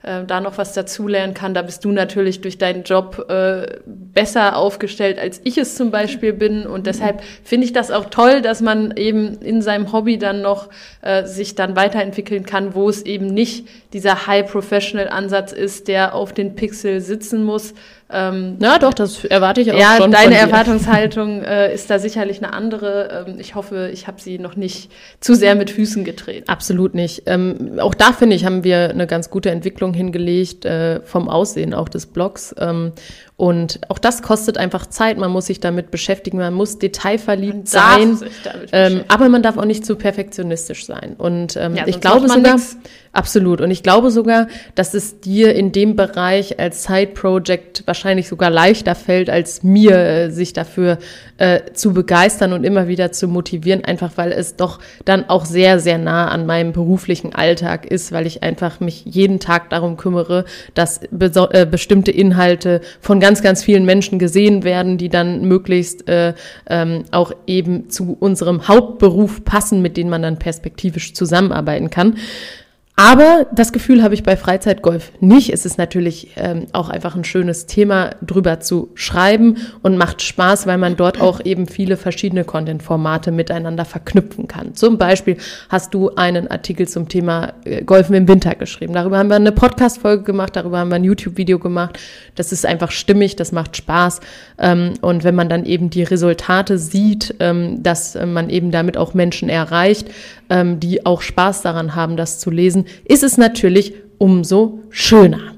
äh, 0.04 0.26
da 0.26 0.42
noch 0.42 0.58
was 0.58 0.74
dazulernen 0.74 1.34
kann. 1.34 1.54
Da 1.54 1.62
bist 1.62 1.86
du 1.86 1.92
natürlich 1.92 2.42
durch 2.42 2.58
deinen 2.58 2.84
Job 2.84 3.26
äh, 3.30 3.80
besser 3.86 4.58
aufgestellt, 4.58 5.18
als 5.18 5.40
ich 5.46 5.58
es 5.58 5.76
zum 5.76 5.92
Beispiel 5.92 6.34
bin. 6.34 6.68
Und 6.68 6.88
deshalb 6.88 7.24
finde 7.44 7.66
ich 7.66 7.72
das 7.72 7.90
auch 7.90 8.06
toll, 8.10 8.42
dass 8.42 8.60
man 8.60 8.98
eben 8.98 9.38
in 9.40 9.62
seinem 9.62 9.94
Hobby 9.94 10.18
dann 10.18 10.42
noch 10.42 10.70
äh, 11.02 11.26
sich 11.26 11.56
dann 11.56 11.78
weiterentwickeln 11.78 12.46
kann, 12.46 12.76
wo 12.76 12.90
es 12.90 13.04
eben 13.04 13.28
nicht 13.28 13.66
dieser 13.94 14.28
High-Professional-Ansatz 14.28 15.54
ist, 15.54 15.88
der 15.88 16.14
auf 16.16 16.34
den 16.34 16.56
Pixel 16.56 17.00
sitzen 17.00 17.46
muss, 17.46 17.74
ähm, 18.12 18.58
ja, 18.62 18.78
doch, 18.80 18.94
das 18.94 19.24
erwarte 19.26 19.62
ich 19.62 19.72
auch 19.72 19.80
ja, 19.80 19.98
schon. 19.98 20.12
Ja, 20.12 20.22
deine 20.22 20.38
Erwartungshaltung 20.38 21.42
äh, 21.44 21.74
ist 21.74 21.90
da 21.90 22.00
sicherlich 22.00 22.44
eine 22.44 22.54
andere. 22.54 23.26
Ähm, 23.28 23.40
ich 23.40 23.56
hoffe, 23.56 23.90
ich 23.92 24.08
habe 24.08 24.22
sie 24.22 24.40
noch 24.40 24.56
nicht 24.56 24.92
zu 25.20 25.34
sehr 25.36 25.56
mit 25.56 25.72
Füßen 25.72 26.04
getreten. 26.04 26.48
Absolut 26.50 26.94
nicht. 26.94 27.24
Ähm, 27.26 27.80
auch 27.80 27.94
da 27.94 28.14
finde 28.14 28.36
ich, 28.36 28.46
haben 28.46 28.64
wir 28.64 28.90
eine 28.90 29.08
ganz 29.08 29.30
gute 29.30 29.52
Entwicklung 29.52 29.94
hingelegt 29.94 30.66
äh, 30.66 31.02
vom 31.02 31.30
Aussehen 31.30 31.74
auch 31.74 31.90
des 31.90 32.06
Blogs. 32.06 32.54
Ähm, 32.60 32.92
und 33.36 33.82
auch 33.90 33.98
das 33.98 34.22
kostet 34.22 34.60
einfach 34.60 34.86
Zeit. 34.86 35.18
Man 35.18 35.32
muss 35.32 35.48
sich 35.48 35.60
damit 35.60 35.90
beschäftigen. 35.90 36.38
Man 36.38 36.54
muss 36.54 36.78
detailverliebt 36.78 37.74
man 37.74 38.18
sein. 38.18 38.20
Ähm, 38.72 39.04
aber 39.08 39.28
man 39.28 39.42
darf 39.42 39.58
auch 39.58 39.66
nicht 39.66 39.86
zu 39.86 39.96
perfektionistisch 39.96 40.86
sein. 40.86 41.16
Und 41.18 41.58
ähm, 41.58 41.76
ja, 41.76 41.88
ich 41.88 42.00
glaube 42.00 42.30
sogar, 42.30 42.54
nix. 42.54 42.78
absolut. 43.12 43.60
Und 43.60 43.72
ich 43.72 43.82
glaube 43.82 44.12
sogar, 44.12 44.48
dass 44.76 44.94
es 44.94 45.20
dir 45.20 45.56
in 45.56 45.72
dem 45.72 45.96
Bereich 45.96 46.60
als 46.60 46.84
Side-Project 46.84 47.88
wahrscheinlich 47.88 48.28
sogar 48.28 48.52
leichter 48.52 48.94
fällt, 48.94 49.32
als 49.32 49.64
mir, 49.64 49.98
äh, 49.98 50.30
sich 50.30 50.54
dafür 50.54 51.00
äh, 51.38 51.62
zu 51.74 51.92
begeistern 51.92 52.54
und 52.54 52.64
immer 52.64 52.88
wieder 52.88 53.12
zu 53.12 53.28
motivieren. 53.28 53.84
Einfach 53.84 54.12
weil 54.16 54.32
es 54.32 54.58
doch 54.58 54.78
dann 55.06 55.28
auch 55.28 55.46
sehr, 55.46 55.80
sehr 55.80 55.98
nah 55.98 56.28
an 56.28 56.46
meinem 56.46 56.72
beruflichen 56.72 57.34
Alltag 57.34 57.88
ist, 57.88 58.12
weil 58.12 58.28
ich 58.28 58.44
einfach 58.44 58.80
mich 58.80 59.06
jeden 59.06 59.40
Tag 59.40 59.72
darum 59.72 59.98
kümmere, 59.98 60.46
dass 60.76 61.02
äh, 61.02 61.66
bestimmte 61.66 62.12
Inhalte 62.12 62.82
von 63.02 63.23
ganz, 63.24 63.42
ganz 63.42 63.64
vielen 63.64 63.86
Menschen 63.86 64.20
gesehen 64.20 64.66
werden, 64.66 64.98
die 64.98 65.08
dann 65.08 65.48
möglichst 65.48 66.10
äh, 66.10 66.34
ähm, 66.70 67.06
auch 67.12 67.32
eben 67.48 67.90
zu 67.90 68.18
unserem 68.20 68.68
Hauptberuf 68.68 69.46
passen, 69.46 69.82
mit 69.82 69.96
denen 69.96 70.10
man 70.10 70.22
dann 70.22 70.40
perspektivisch 70.40 71.14
zusammenarbeiten 71.14 71.90
kann. 71.90 72.18
Aber 72.96 73.48
das 73.52 73.74
Gefühl 73.74 74.04
habe 74.04 74.14
ich 74.14 74.22
bei 74.22 74.38
Freizeitgolf 74.38 75.14
nicht. 75.20 75.52
Es 75.52 75.66
ist 75.66 75.80
natürlich 75.80 76.34
ähm, 76.36 76.68
auch 76.74 76.90
einfach 76.90 77.16
ein 77.16 77.24
schönes 77.24 77.66
Thema, 77.66 78.12
drüber 78.22 78.60
zu 78.60 78.92
schreiben 78.94 79.58
und 79.82 79.98
macht 79.98 80.22
Spaß, 80.22 80.68
weil 80.68 80.78
man 80.78 80.96
dort 80.96 81.20
auch 81.20 81.44
eben 81.44 81.66
viele 81.66 81.98
verschiedene 81.98 82.44
Content-Formate 82.44 83.32
miteinander 83.32 83.84
verknüpfen 83.86 84.48
kann. 84.48 84.76
Zum 84.76 85.00
Beispiel 85.00 85.38
hast 85.70 85.96
du 85.96 86.12
einen 86.14 86.50
Artikel 86.50 86.88
zum 86.88 87.10
Thema 87.10 87.54
äh, 87.66 87.84
Golfen 87.84 88.14
im 88.14 88.28
Winter 88.28 88.54
geschrieben. 88.54 88.94
Darüber 88.94 89.18
haben 89.18 89.30
wir 89.30 89.38
eine 89.38 89.52
Podcast-Folge 89.52 90.22
gemacht, 90.22 90.56
darüber 90.56 90.78
haben 90.78 90.90
wir 90.90 90.96
ein 90.98 91.04
YouTube-Video 91.04 91.58
gemacht. 91.58 91.98
Das 92.36 92.52
ist 92.52 92.64
einfach 92.64 92.92
stimmig, 92.92 93.36
das 93.36 93.52
macht 93.52 93.76
Spaß. 93.76 94.20
Ähm, 94.60 94.94
und 95.02 95.24
wenn 95.24 95.34
man 95.34 95.50
dann 95.50 95.66
eben 95.66 95.90
die 95.90 96.04
Resultate 96.04 96.78
sieht, 96.78 97.34
ähm, 97.40 97.82
dass 97.82 98.14
man 98.14 98.52
eben 98.52 98.70
damit 98.70 98.98
auch 98.98 99.16
Menschen 99.16 99.50
erreicht, 99.50 100.12
ähm, 100.52 100.80
die 100.80 101.06
auch 101.08 101.22
Spaß 101.22 101.64
daran 101.64 101.96
haben, 101.96 102.18
das 102.18 102.40
zu 102.40 102.52
lesen, 102.52 102.83
ist 103.06 103.24
es 103.24 103.38
natürlich 103.38 103.94
umso 104.18 104.80
schöner. 104.90 105.54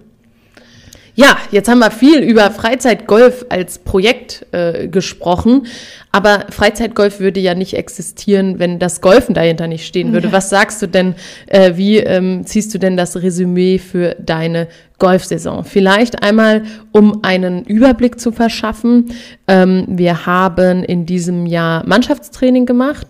Ja, 1.17 1.37
jetzt 1.49 1.69
haben 1.69 1.79
wir 1.79 1.91
viel 1.91 2.19
über 2.19 2.51
Freizeitgolf 2.51 3.45
als 3.47 3.79
Projekt 3.79 4.45
äh, 4.51 4.89
gesprochen, 4.89 5.65
aber 6.11 6.45
Freizeitgolf 6.49 7.21
würde 7.21 7.39
ja 7.39 7.55
nicht 7.55 7.73
existieren, 7.73 8.59
wenn 8.59 8.79
das 8.79 8.99
Golfen 8.99 9.33
dahinter 9.33 9.67
nicht 9.67 9.85
stehen 9.85 10.11
würde. 10.11 10.27
Ja. 10.27 10.33
Was 10.33 10.49
sagst 10.49 10.81
du 10.81 10.87
denn, 10.87 11.15
äh, 11.47 11.77
wie 11.77 11.99
ähm, 11.99 12.45
ziehst 12.45 12.73
du 12.73 12.79
denn 12.79 12.97
das 12.97 13.15
Resümee 13.15 13.77
für 13.77 14.15
deine 14.19 14.67
Golfsaison? 14.99 15.63
Vielleicht 15.63 16.21
einmal, 16.21 16.63
um 16.91 17.23
einen 17.23 17.63
Überblick 17.63 18.19
zu 18.19 18.33
verschaffen. 18.33 19.13
Ähm, 19.47 19.85
wir 19.87 20.25
haben 20.25 20.83
in 20.83 21.05
diesem 21.05 21.45
Jahr 21.45 21.85
Mannschaftstraining 21.87 22.65
gemacht. 22.65 23.07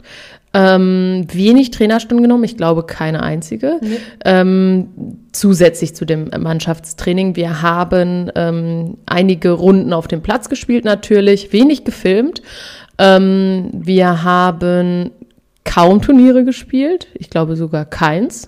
Ähm, 0.57 1.27
wenig 1.33 1.71
Trainerstunden 1.71 2.23
genommen, 2.23 2.45
ich 2.45 2.55
glaube 2.55 2.83
keine 2.83 3.21
einzige. 3.21 3.77
Nee. 3.81 3.97
Ähm, 4.23 4.87
zusätzlich 5.33 5.93
zu 5.95 6.05
dem 6.05 6.29
Mannschaftstraining. 6.29 7.35
Wir 7.35 7.61
haben 7.61 8.31
ähm, 8.35 8.97
einige 9.05 9.51
Runden 9.51 9.91
auf 9.91 10.07
dem 10.07 10.21
Platz 10.21 10.47
gespielt 10.47 10.85
natürlich, 10.85 11.51
wenig 11.51 11.83
gefilmt. 11.83 12.41
Ähm, 12.97 13.69
wir 13.73 14.23
haben 14.23 15.11
kaum 15.65 16.01
Turniere 16.01 16.45
gespielt, 16.45 17.07
ich 17.15 17.29
glaube 17.29 17.57
sogar 17.57 17.83
keins. 17.83 18.47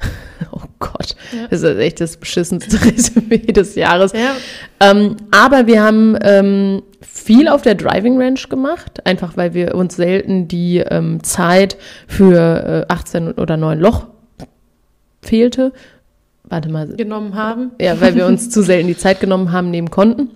oh 0.50 0.62
Gott, 0.80 1.14
ja. 1.32 1.46
das 1.50 1.62
ist 1.62 1.78
echt 1.78 2.00
das 2.00 2.16
beschissenste 2.16 2.84
Resümee 2.84 3.52
des 3.52 3.76
Jahres. 3.76 4.12
Ja. 4.12 4.34
Ähm, 4.80 5.16
aber 5.30 5.68
wir 5.68 5.84
haben 5.84 6.18
ähm, 6.20 6.82
viel 7.00 7.48
auf 7.48 7.62
der 7.62 7.74
Driving 7.74 8.20
Range 8.20 8.40
gemacht, 8.48 9.06
einfach 9.06 9.36
weil 9.36 9.54
wir 9.54 9.74
uns 9.74 9.96
selten 9.96 10.48
die 10.48 10.78
ähm, 10.78 11.22
Zeit 11.22 11.76
für 12.06 12.86
äh, 12.88 12.92
18 12.92 13.32
oder 13.32 13.56
9 13.56 13.78
Loch 13.78 14.06
fehlte. 15.22 15.72
Warte 16.44 16.70
mal. 16.70 16.88
Genommen 16.88 17.34
haben. 17.34 17.72
Ja, 17.80 18.00
weil 18.00 18.14
wir 18.14 18.26
uns 18.26 18.50
zu 18.50 18.62
selten 18.62 18.88
die 18.88 18.96
Zeit 18.96 19.20
genommen 19.20 19.52
haben, 19.52 19.70
nehmen 19.70 19.90
konnten. 19.90 20.30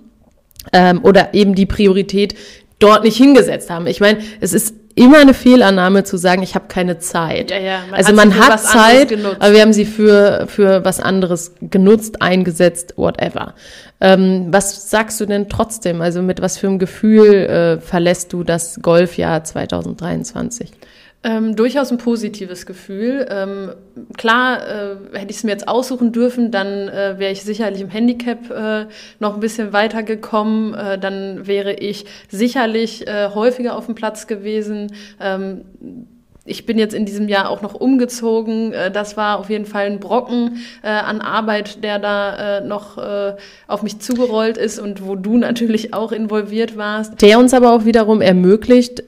Ähm, 0.73 1.01
oder 1.03 1.35
eben 1.35 1.55
die 1.55 1.67
Priorität 1.67 2.35
dort 2.83 3.05
nicht 3.05 3.17
hingesetzt 3.17 3.71
haben. 3.71 3.87
Ich 3.87 4.01
meine, 4.01 4.19
es 4.41 4.53
ist 4.53 4.75
immer 4.95 5.19
eine 5.19 5.35
Fehlannahme 5.35 6.05
zu 6.05 6.17
sagen, 6.17 6.43
ich 6.43 6.55
habe 6.55 6.67
keine 6.69 6.99
Zeit. 6.99 7.51
Ja, 7.51 7.59
ja, 7.59 7.79
man 7.91 7.95
also 7.95 8.13
man 8.13 8.39
hat 8.39 8.61
Zeit, 8.61 9.13
aber 9.13 9.53
wir 9.53 9.63
haben 9.63 9.73
sie 9.73 9.87
für, 9.87 10.47
für 10.49 10.85
was 10.85 11.01
anderes 11.01 11.55
genutzt, 11.61 12.21
eingesetzt, 12.21 12.95
whatever. 12.97 13.55
Ähm, 14.01 14.49
was 14.51 14.91
sagst 14.91 15.21
du 15.21 15.27
denn 15.27 15.49
trotzdem? 15.49 16.01
Also 16.03 16.23
mit 16.23 16.43
was 16.43 16.59
für 16.59 16.67
einem 16.67 16.79
Gefühl 16.79 17.35
äh, 17.35 17.81
verlässt 17.81 18.33
du 18.33 18.45
das 18.45 18.81
Golfjahr 18.83 19.45
2023? 19.45 20.71
Ähm, 21.25 21.55
durchaus 21.55 21.93
ein 21.93 21.99
positives 21.99 22.67
Gefühl. 22.67 23.29
Ähm, 23.31 23.73
klar, 24.17 24.67
äh, 24.67 24.97
hätte 25.13 25.31
ich 25.31 25.37
es 25.37 25.45
mir 25.45 25.53
jetzt 25.53 25.69
aussuchen 25.69 26.11
dürfen, 26.11 26.51
dann 26.51 26.89
äh, 26.89 27.15
wäre 27.19 27.31
ich 27.31 27.45
sicherlich 27.45 27.81
im 27.81 27.91
Handicap 27.91 28.51
äh, 28.51 28.87
noch 29.21 29.35
ein 29.35 29.41
bisschen 29.41 29.73
weiter 29.73 30.03
gekommen. 30.03 30.75
Äh, 30.75 30.99
dann 30.99 31.47
wäre 31.47 31.75
ich 31.75 32.07
sicherlich 32.29 33.07
äh, 33.07 33.29
häufiger 33.33 33.77
auf 33.77 33.87
dem 33.87 33.95
Platz 33.95 34.27
gewesen. 34.27 34.93
Ähm, 35.21 35.61
ich 36.45 36.67
bin 36.67 36.77
jetzt 36.77 36.93
in 36.93 37.07
diesem 37.07 37.29
Jahr 37.29 37.51
auch 37.51 37.63
noch 37.63 37.75
umgezogen. 37.75 38.73
Äh, 38.73 38.91
das 38.91 39.17
war 39.17 39.39
auf 39.39 39.49
jeden 39.49 39.67
Fall 39.67 39.87
ein 39.87 40.01
Brocken 40.01 40.59
äh, 40.83 40.89
an 40.89 41.21
Arbeit, 41.21 41.85
der 41.85 42.01
da 42.01 42.59
äh, 42.59 42.65
noch 42.67 42.99
äh, 42.99 43.37
auf 43.69 43.85
mich 43.85 44.01
zugerollt 44.01 44.59
ist 44.59 44.81
und 44.81 45.07
wo 45.07 45.15
du 45.15 45.37
natürlich 45.37 45.95
auch 45.95 46.11
involviert 46.11 46.77
warst. 46.77 47.23
Der 47.23 47.39
uns 47.39 47.55
aber 47.55 47.73
auch 47.73 47.85
wiederum 47.85 48.21
ermöglicht, 48.21 49.05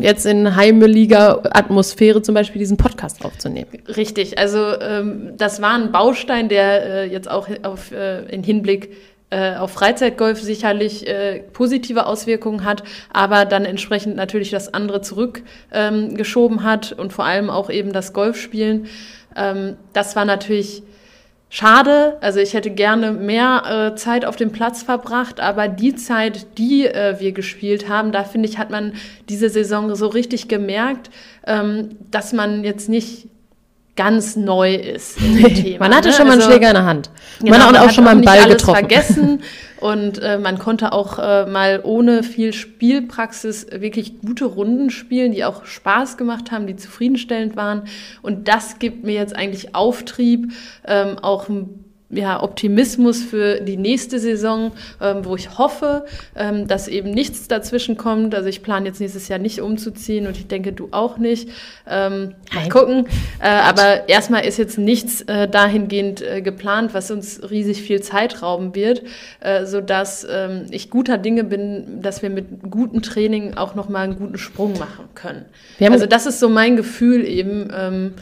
jetzt 0.00 0.26
in 0.26 0.56
heimeliger 0.56 1.42
Atmosphäre 1.56 2.22
zum 2.22 2.34
Beispiel 2.34 2.58
diesen 2.58 2.76
Podcast 2.76 3.24
aufzunehmen. 3.24 3.70
Richtig, 3.96 4.38
also 4.38 4.78
ähm, 4.80 5.32
das 5.36 5.62
war 5.62 5.74
ein 5.74 5.92
Baustein, 5.92 6.48
der 6.48 6.84
äh, 6.84 7.04
jetzt 7.06 7.30
auch 7.30 7.48
auf, 7.62 7.92
äh, 7.92 8.24
in 8.26 8.42
Hinblick 8.42 8.90
äh, 9.30 9.56
auf 9.56 9.72
Freizeitgolf 9.72 10.40
sicherlich 10.40 11.06
äh, 11.06 11.40
positive 11.52 12.06
Auswirkungen 12.06 12.64
hat, 12.64 12.82
aber 13.12 13.44
dann 13.44 13.64
entsprechend 13.64 14.16
natürlich 14.16 14.50
das 14.50 14.72
andere 14.72 15.02
zurückgeschoben 15.02 16.58
ähm, 16.58 16.64
hat 16.64 16.92
und 16.92 17.12
vor 17.12 17.24
allem 17.24 17.50
auch 17.50 17.68
eben 17.68 17.92
das 17.92 18.12
Golfspielen. 18.12 18.86
Ähm, 19.36 19.76
das 19.92 20.16
war 20.16 20.24
natürlich 20.24 20.82
schade. 21.50 22.16
Also 22.20 22.40
ich 22.40 22.54
hätte 22.54 22.70
gerne 22.70 23.12
mehr 23.12 23.92
äh, 23.92 23.96
Zeit 23.96 24.24
auf 24.24 24.36
dem 24.36 24.52
Platz 24.52 24.82
verbracht, 24.82 25.40
aber 25.40 25.68
die 25.68 25.94
Zeit, 25.94 26.58
die 26.58 26.86
äh, 26.86 27.18
wir 27.18 27.32
gespielt 27.32 27.88
haben, 27.88 28.12
da 28.12 28.24
finde 28.24 28.48
ich, 28.48 28.58
hat 28.58 28.70
man 28.70 28.92
diese 29.28 29.48
Saison 29.48 29.94
so 29.94 30.06
richtig 30.06 30.48
gemerkt, 30.48 31.10
ähm, 31.46 31.96
dass 32.10 32.32
man 32.32 32.64
jetzt 32.64 32.88
nicht 32.88 33.28
ganz 33.98 34.36
neu 34.36 34.76
ist 34.76 35.18
Thema. 35.18 35.88
man 35.88 35.94
hatte 35.94 36.08
ne? 36.08 36.14
schon 36.14 36.26
mal 36.26 36.34
einen 36.34 36.40
also, 36.40 36.52
Schläger 36.52 36.68
in 36.68 36.74
der 36.74 36.84
Hand. 36.84 37.10
Genau, 37.40 37.50
man 37.50 37.62
hat 37.62 37.76
auch 37.78 37.90
schon 37.90 38.04
mal 38.04 38.12
einen 38.12 38.22
Ball 38.22 38.48
getroffen. 38.48 38.78
vergessen 38.78 39.42
und 39.80 40.22
äh, 40.22 40.38
man 40.38 40.58
konnte 40.58 40.92
auch 40.92 41.18
äh, 41.18 41.46
mal 41.46 41.80
ohne 41.82 42.22
viel 42.22 42.52
Spielpraxis 42.52 43.66
wirklich 43.72 44.20
gute 44.20 44.44
Runden 44.44 44.90
spielen, 44.90 45.32
die 45.32 45.44
auch 45.44 45.64
Spaß 45.64 46.16
gemacht 46.16 46.52
haben, 46.52 46.68
die 46.68 46.76
zufriedenstellend 46.76 47.56
waren. 47.56 47.82
Und 48.22 48.46
das 48.46 48.78
gibt 48.78 49.04
mir 49.04 49.14
jetzt 49.14 49.34
eigentlich 49.34 49.74
Auftrieb, 49.74 50.52
ähm, 50.86 51.18
auch 51.20 51.48
ein 51.48 51.87
ja, 52.10 52.42
Optimismus 52.42 53.22
für 53.22 53.60
die 53.60 53.76
nächste 53.76 54.18
Saison, 54.18 54.72
ähm, 55.00 55.24
wo 55.24 55.36
ich 55.36 55.58
hoffe, 55.58 56.06
ähm, 56.34 56.66
dass 56.66 56.88
eben 56.88 57.10
nichts 57.10 57.48
dazwischen 57.48 57.98
kommt. 57.98 58.34
Also 58.34 58.48
ich 58.48 58.62
plane 58.62 58.86
jetzt 58.86 59.00
nächstes 59.00 59.28
Jahr 59.28 59.38
nicht 59.38 59.60
umzuziehen 59.60 60.26
und 60.26 60.36
ich 60.36 60.46
denke, 60.46 60.72
du 60.72 60.88
auch 60.90 61.18
nicht. 61.18 61.50
Ähm, 61.86 62.34
mal 62.54 62.68
gucken. 62.70 63.06
Äh, 63.40 63.48
aber 63.48 64.08
erstmal 64.08 64.46
ist 64.46 64.56
jetzt 64.56 64.78
nichts 64.78 65.20
äh, 65.22 65.48
dahingehend 65.48 66.22
äh, 66.22 66.40
geplant, 66.40 66.94
was 66.94 67.10
uns 67.10 67.42
riesig 67.50 67.82
viel 67.82 68.00
Zeit 68.00 68.42
rauben 68.42 68.74
wird, 68.74 69.02
äh, 69.40 69.66
sodass 69.66 70.26
ähm, 70.30 70.64
ich 70.70 70.88
guter 70.88 71.18
Dinge 71.18 71.44
bin, 71.44 72.00
dass 72.00 72.22
wir 72.22 72.30
mit 72.30 72.70
gutem 72.70 73.02
Training 73.02 73.54
auch 73.54 73.74
nochmal 73.74 74.04
einen 74.04 74.18
guten 74.18 74.38
Sprung 74.38 74.78
machen 74.78 75.04
können. 75.14 75.44
Also 75.80 76.06
das 76.06 76.24
ist 76.24 76.40
so 76.40 76.48
mein 76.48 76.76
Gefühl 76.76 77.26
eben. 77.26 77.68
Ähm, 77.76 78.14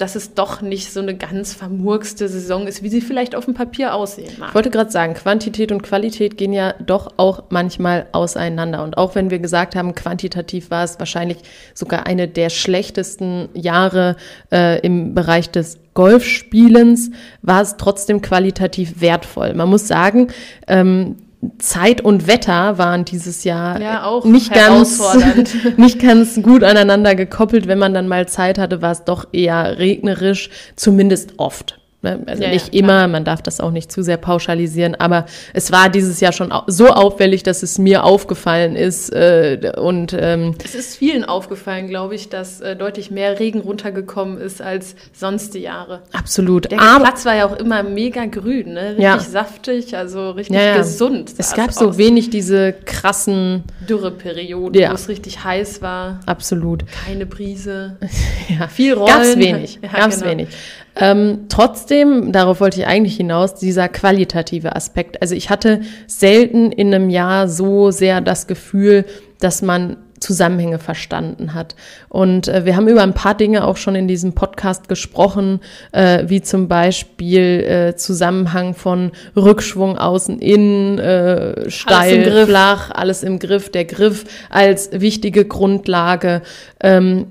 dass 0.00 0.16
es 0.16 0.34
doch 0.34 0.62
nicht 0.62 0.92
so 0.92 1.00
eine 1.00 1.16
ganz 1.16 1.52
vermurkste 1.52 2.28
Saison 2.28 2.66
ist, 2.66 2.82
wie 2.82 2.88
sie 2.88 3.00
vielleicht 3.00 3.34
auf 3.34 3.44
dem 3.44 3.54
Papier 3.54 3.94
aussehen 3.94 4.32
mag. 4.38 4.50
Ich 4.50 4.54
wollte 4.54 4.70
gerade 4.70 4.90
sagen, 4.90 5.14
Quantität 5.14 5.72
und 5.72 5.82
Qualität 5.82 6.36
gehen 6.36 6.52
ja 6.52 6.74
doch 6.84 7.12
auch 7.16 7.44
manchmal 7.50 8.06
auseinander. 8.12 8.82
Und 8.82 8.96
auch 8.96 9.14
wenn 9.14 9.30
wir 9.30 9.38
gesagt 9.38 9.76
haben, 9.76 9.94
quantitativ 9.94 10.70
war 10.70 10.84
es 10.84 10.98
wahrscheinlich 10.98 11.38
sogar 11.74 12.06
eine 12.06 12.28
der 12.28 12.50
schlechtesten 12.50 13.48
Jahre 13.54 14.16
äh, 14.50 14.80
im 14.80 15.14
Bereich 15.14 15.50
des 15.50 15.78
Golfspielens, 15.94 17.10
war 17.42 17.60
es 17.60 17.76
trotzdem 17.76 18.22
qualitativ 18.22 19.00
wertvoll. 19.00 19.54
Man 19.54 19.68
muss 19.68 19.86
sagen, 19.86 20.28
ähm, 20.66 21.16
Zeit 21.58 22.02
und 22.02 22.26
Wetter 22.26 22.76
waren 22.76 23.06
dieses 23.06 23.44
Jahr 23.44 23.80
ja, 23.80 24.04
auch 24.04 24.24
nicht 24.24 24.52
ganz, 24.52 25.00
nicht 25.76 25.98
ganz 25.98 26.42
gut 26.42 26.62
aneinander 26.62 27.14
gekoppelt. 27.14 27.66
Wenn 27.66 27.78
man 27.78 27.94
dann 27.94 28.08
mal 28.08 28.28
Zeit 28.28 28.58
hatte, 28.58 28.82
war 28.82 28.92
es 28.92 29.04
doch 29.04 29.28
eher 29.32 29.78
regnerisch, 29.78 30.50
zumindest 30.76 31.34
oft. 31.38 31.79
Ne? 32.02 32.22
Also 32.26 32.42
ja, 32.42 32.48
nicht 32.48 32.72
ja, 32.74 32.80
immer, 32.80 33.08
man 33.08 33.24
darf 33.24 33.42
das 33.42 33.60
auch 33.60 33.70
nicht 33.70 33.92
zu 33.92 34.02
sehr 34.02 34.16
pauschalisieren, 34.16 34.94
aber 34.94 35.26
es 35.52 35.70
war 35.70 35.90
dieses 35.90 36.20
Jahr 36.20 36.32
schon 36.32 36.52
so 36.66 36.88
auffällig, 36.88 37.42
dass 37.42 37.62
es 37.62 37.78
mir 37.78 38.04
aufgefallen 38.04 38.74
ist. 38.74 39.12
Äh, 39.12 39.72
und 39.76 40.16
ähm, 40.18 40.54
es 40.64 40.74
ist 40.74 40.96
vielen 40.96 41.24
aufgefallen, 41.24 41.88
glaube 41.88 42.14
ich, 42.14 42.30
dass 42.30 42.62
äh, 42.62 42.74
deutlich 42.74 43.10
mehr 43.10 43.38
Regen 43.38 43.60
runtergekommen 43.60 44.40
ist 44.40 44.62
als 44.62 44.94
sonst 45.12 45.54
die 45.54 45.60
Jahre. 45.60 46.02
Absolut. 46.12 46.70
Der 46.70 46.80
aber, 46.80 47.04
Platz 47.04 47.26
war 47.26 47.34
ja 47.34 47.46
auch 47.46 47.56
immer 47.56 47.82
mega 47.82 48.24
grün, 48.24 48.72
ne? 48.72 48.90
richtig 48.90 49.02
ja. 49.02 49.20
saftig, 49.20 49.94
also 49.96 50.30
richtig 50.30 50.58
gesund. 50.76 51.34
Es 51.36 51.52
gab 51.54 51.72
so 51.72 51.90
aus. 51.90 51.98
wenig 51.98 52.30
diese 52.30 52.72
krassen 52.72 53.64
Dürreperioden, 53.86 54.88
wo 54.88 54.94
es 54.94 55.08
richtig 55.08 55.44
heiß 55.44 55.82
war. 55.82 56.20
Absolut. 56.24 56.84
Keine 57.04 57.26
Brise. 57.26 57.98
ja. 58.48 58.68
Viel 58.68 58.94
Rollen. 58.94 59.06
Ganz 59.06 59.36
wenig. 59.36 59.78
Ganz 59.94 60.18
genau. 60.18 60.30
wenig. 60.30 60.48
Ähm, 60.96 61.46
trotzdem, 61.48 62.32
darauf 62.32 62.60
wollte 62.60 62.80
ich 62.80 62.86
eigentlich 62.86 63.16
hinaus, 63.16 63.54
dieser 63.54 63.88
qualitative 63.88 64.74
Aspekt. 64.74 65.22
Also 65.22 65.34
ich 65.34 65.50
hatte 65.50 65.80
selten 66.06 66.72
in 66.72 66.94
einem 66.94 67.10
Jahr 67.10 67.48
so 67.48 67.90
sehr 67.90 68.20
das 68.20 68.46
Gefühl, 68.46 69.04
dass 69.38 69.62
man 69.62 69.96
Zusammenhänge 70.20 70.78
verstanden 70.78 71.54
hat. 71.54 71.74
Und 72.08 72.46
äh, 72.46 72.64
wir 72.64 72.76
haben 72.76 72.88
über 72.88 73.02
ein 73.02 73.14
paar 73.14 73.34
Dinge 73.34 73.64
auch 73.64 73.76
schon 73.76 73.94
in 73.94 74.06
diesem 74.06 74.34
Podcast 74.34 74.88
gesprochen, 74.88 75.60
äh, 75.92 76.24
wie 76.26 76.42
zum 76.42 76.68
Beispiel 76.68 77.40
äh, 77.40 77.96
Zusammenhang 77.96 78.74
von 78.74 79.12
Rückschwung 79.34 79.98
außen 79.98 80.38
innen, 80.38 80.98
äh, 80.98 81.70
steil, 81.70 82.30
alles 82.30 82.48
flach, 82.48 82.90
alles 82.90 83.22
im 83.22 83.38
Griff, 83.38 83.70
der 83.70 83.86
Griff 83.86 84.24
als 84.50 84.90
wichtige 84.92 85.46
Grundlage. 85.46 86.42
Ähm, 86.80 87.26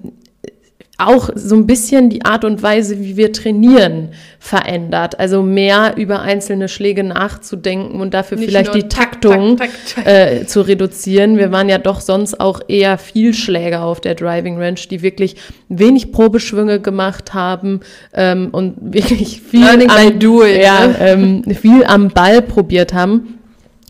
auch 1.00 1.30
so 1.36 1.56
ein 1.56 1.66
bisschen 1.66 2.10
die 2.10 2.26
Art 2.26 2.44
und 2.44 2.62
Weise, 2.62 3.00
wie 3.00 3.18
wir 3.18 3.32
trainieren, 3.32 4.10
verändert. 4.40 5.20
Also 5.20 5.42
mehr 5.42 5.94
über 5.98 6.22
einzelne 6.22 6.68
Schläge 6.68 7.04
nachzudenken 7.04 8.02
und 8.02 8.14
dafür 8.14 8.38
Nicht 8.38 8.50
vielleicht 8.50 8.76
die 8.76 8.88
Taktung 8.88 9.58
tak, 9.58 9.70
tak, 9.96 10.06
tak, 10.06 10.08
äh, 10.08 10.46
zu 10.46 10.62
reduzieren. 10.62 11.38
Wir 11.38 11.52
waren 11.52 11.70
ja 11.70 11.78
doch 11.78 12.02
sonst 12.02 12.40
auch 12.40 12.62
eher 12.68 12.98
viel 12.98 13.34
Schläger 13.34 13.84
auf 13.84 14.02
der 14.02 14.16
Driving 14.16 14.58
Range, 14.58 14.80
die 14.90 15.02
wirklich 15.02 15.36
wenig 15.70 16.12
Probeschwünge 16.12 16.80
gemacht 16.80 17.34
haben 17.34 17.80
ähm, 18.14 18.50
und 18.52 18.76
wirklich 18.82 19.42
viel, 19.42 19.64
Learning 19.64 19.90
am, 19.90 20.20
doing, 20.20 20.62
ja, 20.62 20.88
ne? 20.88 20.96
ähm, 21.00 21.44
viel 21.56 21.84
am 21.86 22.10
Ball 22.10 22.42
probiert 22.42 22.94
haben. 22.94 23.40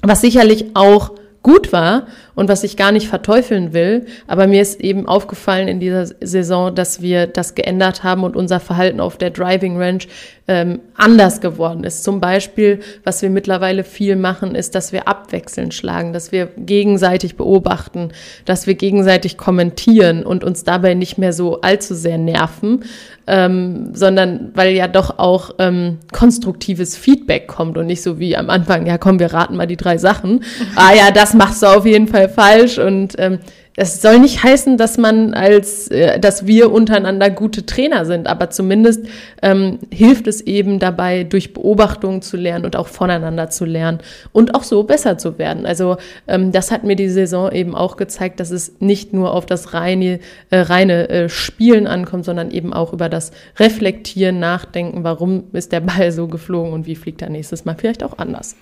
Was 0.01 0.21
sicherlich 0.21 0.65
auch 0.75 1.11
gut 1.41 1.71
war 1.71 2.07
und 2.39 2.47
was 2.47 2.63
ich 2.63 2.77
gar 2.77 2.93
nicht 2.93 3.09
verteufeln 3.09 3.73
will. 3.73 4.05
Aber 4.25 4.47
mir 4.47 4.61
ist 4.61 4.79
eben 4.79 5.09
aufgefallen 5.09 5.67
in 5.67 5.81
dieser 5.81 6.05
Saison, 6.05 6.73
dass 6.73 7.01
wir 7.01 7.27
das 7.27 7.53
geändert 7.53 8.03
haben 8.03 8.23
und 8.23 8.37
unser 8.37 8.61
Verhalten 8.61 9.01
auf 9.01 9.17
der 9.17 9.29
Driving 9.29 9.77
Range 9.77 10.05
ähm, 10.49 10.79
anders 10.95 11.41
geworden 11.41 11.83
ist. 11.83 12.03
Zum 12.03 12.19
Beispiel, 12.19 12.79
was 13.03 13.21
wir 13.21 13.29
mittlerweile 13.29 13.83
viel 13.83 14.15
machen, 14.15 14.55
ist, 14.55 14.73
dass 14.73 14.91
wir 14.91 15.07
abwechselnd 15.07 15.75
schlagen, 15.75 16.11
dass 16.11 16.31
wir 16.31 16.47
gegenseitig 16.57 17.35
beobachten, 17.35 18.09
dass 18.45 18.65
wir 18.65 18.73
gegenseitig 18.73 19.37
kommentieren 19.37 20.25
und 20.25 20.43
uns 20.43 20.63
dabei 20.63 20.95
nicht 20.95 21.19
mehr 21.19 21.33
so 21.33 21.61
allzu 21.61 21.93
sehr 21.93 22.17
nerven, 22.17 22.83
ähm, 23.27 23.91
sondern 23.93 24.49
weil 24.55 24.73
ja 24.73 24.87
doch 24.87 25.19
auch 25.19 25.51
ähm, 25.59 25.99
konstruktives 26.11 26.97
Feedback 26.97 27.47
kommt 27.47 27.77
und 27.77 27.85
nicht 27.85 28.01
so 28.01 28.17
wie 28.17 28.35
am 28.35 28.49
Anfang, 28.49 28.87
ja 28.87 28.97
komm, 28.97 29.19
wir 29.19 29.31
raten 29.31 29.55
mal 29.55 29.67
die 29.67 29.77
drei 29.77 29.99
Sachen. 29.99 30.43
ah 30.75 30.95
ja, 30.95 31.11
das 31.11 31.35
machst 31.35 31.61
du 31.61 31.67
auf 31.67 31.85
jeden 31.85 32.07
Fall 32.07 32.27
falsch 32.27 32.79
und 32.79 33.13
ähm, 33.19 33.37
es 33.75 34.01
soll 34.01 34.19
nicht 34.19 34.43
heißen, 34.43 34.77
dass 34.77 34.97
man 34.97 35.33
als, 35.33 35.87
äh, 35.89 36.19
dass 36.19 36.45
wir 36.45 36.71
untereinander 36.71 37.29
gute 37.29 37.65
Trainer 37.65 38.05
sind, 38.05 38.27
aber 38.27 38.49
zumindest 38.49 39.05
ähm, 39.41 39.79
hilft 39.89 40.27
es 40.27 40.41
eben 40.41 40.79
dabei, 40.79 41.23
durch 41.23 41.53
Beobachtung 41.53 42.21
zu 42.21 42.35
lernen 42.35 42.65
und 42.65 42.75
auch 42.75 42.87
voneinander 42.87 43.49
zu 43.49 43.65
lernen 43.65 43.99
und 44.33 44.53
auch 44.53 44.63
so 44.63 44.83
besser 44.83 45.17
zu 45.17 45.37
werden. 45.37 45.65
Also 45.65 45.97
ähm, 46.27 46.51
das 46.51 46.71
hat 46.71 46.83
mir 46.83 46.95
die 46.95 47.09
Saison 47.09 47.51
eben 47.51 47.73
auch 47.73 47.95
gezeigt, 47.95 48.39
dass 48.39 48.51
es 48.51 48.73
nicht 48.79 49.13
nur 49.13 49.33
auf 49.33 49.45
das 49.45 49.73
reine, 49.73 50.19
äh, 50.49 50.59
reine 50.59 51.07
äh, 51.09 51.29
Spielen 51.29 51.87
ankommt, 51.87 52.25
sondern 52.25 52.51
eben 52.51 52.73
auch 52.73 52.91
über 52.91 53.07
das 53.07 53.31
Reflektieren, 53.57 54.39
Nachdenken, 54.39 55.03
warum 55.03 55.45
ist 55.53 55.71
der 55.71 55.81
Ball 55.81 56.11
so 56.11 56.27
geflogen 56.27 56.73
und 56.73 56.85
wie 56.85 56.95
fliegt 56.95 57.21
er 57.21 57.29
nächstes 57.29 57.65
Mal 57.65 57.75
vielleicht 57.77 58.03
auch 58.03 58.17
anders. 58.17 58.55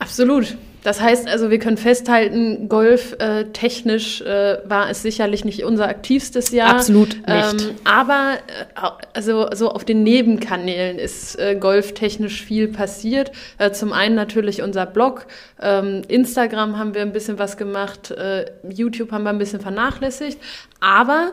Absolut. 0.00 0.56
Das 0.84 1.00
heißt 1.00 1.28
also, 1.28 1.50
wir 1.50 1.58
können 1.58 1.76
festhalten, 1.76 2.68
Golf 2.68 3.16
äh, 3.18 3.46
technisch 3.46 4.20
äh, 4.20 4.58
war 4.64 4.88
es 4.90 5.02
sicherlich 5.02 5.44
nicht 5.44 5.64
unser 5.64 5.88
aktivstes 5.88 6.50
Jahr. 6.50 6.70
Absolut 6.70 7.16
nicht. 7.26 7.26
Ähm, 7.26 7.74
aber 7.84 8.34
äh, 8.46 8.88
also 9.12 9.48
so 9.54 9.70
auf 9.70 9.84
den 9.84 10.02
Nebenkanälen 10.02 10.98
ist 10.98 11.38
äh, 11.38 11.56
Golf 11.56 11.94
technisch 11.94 12.42
viel 12.42 12.68
passiert. 12.68 13.32
Äh, 13.58 13.72
zum 13.72 13.92
einen 13.92 14.14
natürlich 14.14 14.62
unser 14.62 14.86
Blog, 14.86 15.26
ähm, 15.60 16.02
Instagram 16.08 16.78
haben 16.78 16.94
wir 16.94 17.02
ein 17.02 17.12
bisschen 17.12 17.38
was 17.38 17.56
gemacht, 17.56 18.10
äh, 18.12 18.46
YouTube 18.68 19.10
haben 19.10 19.24
wir 19.24 19.30
ein 19.30 19.38
bisschen 19.38 19.60
vernachlässigt. 19.60 20.38
Aber 20.80 21.32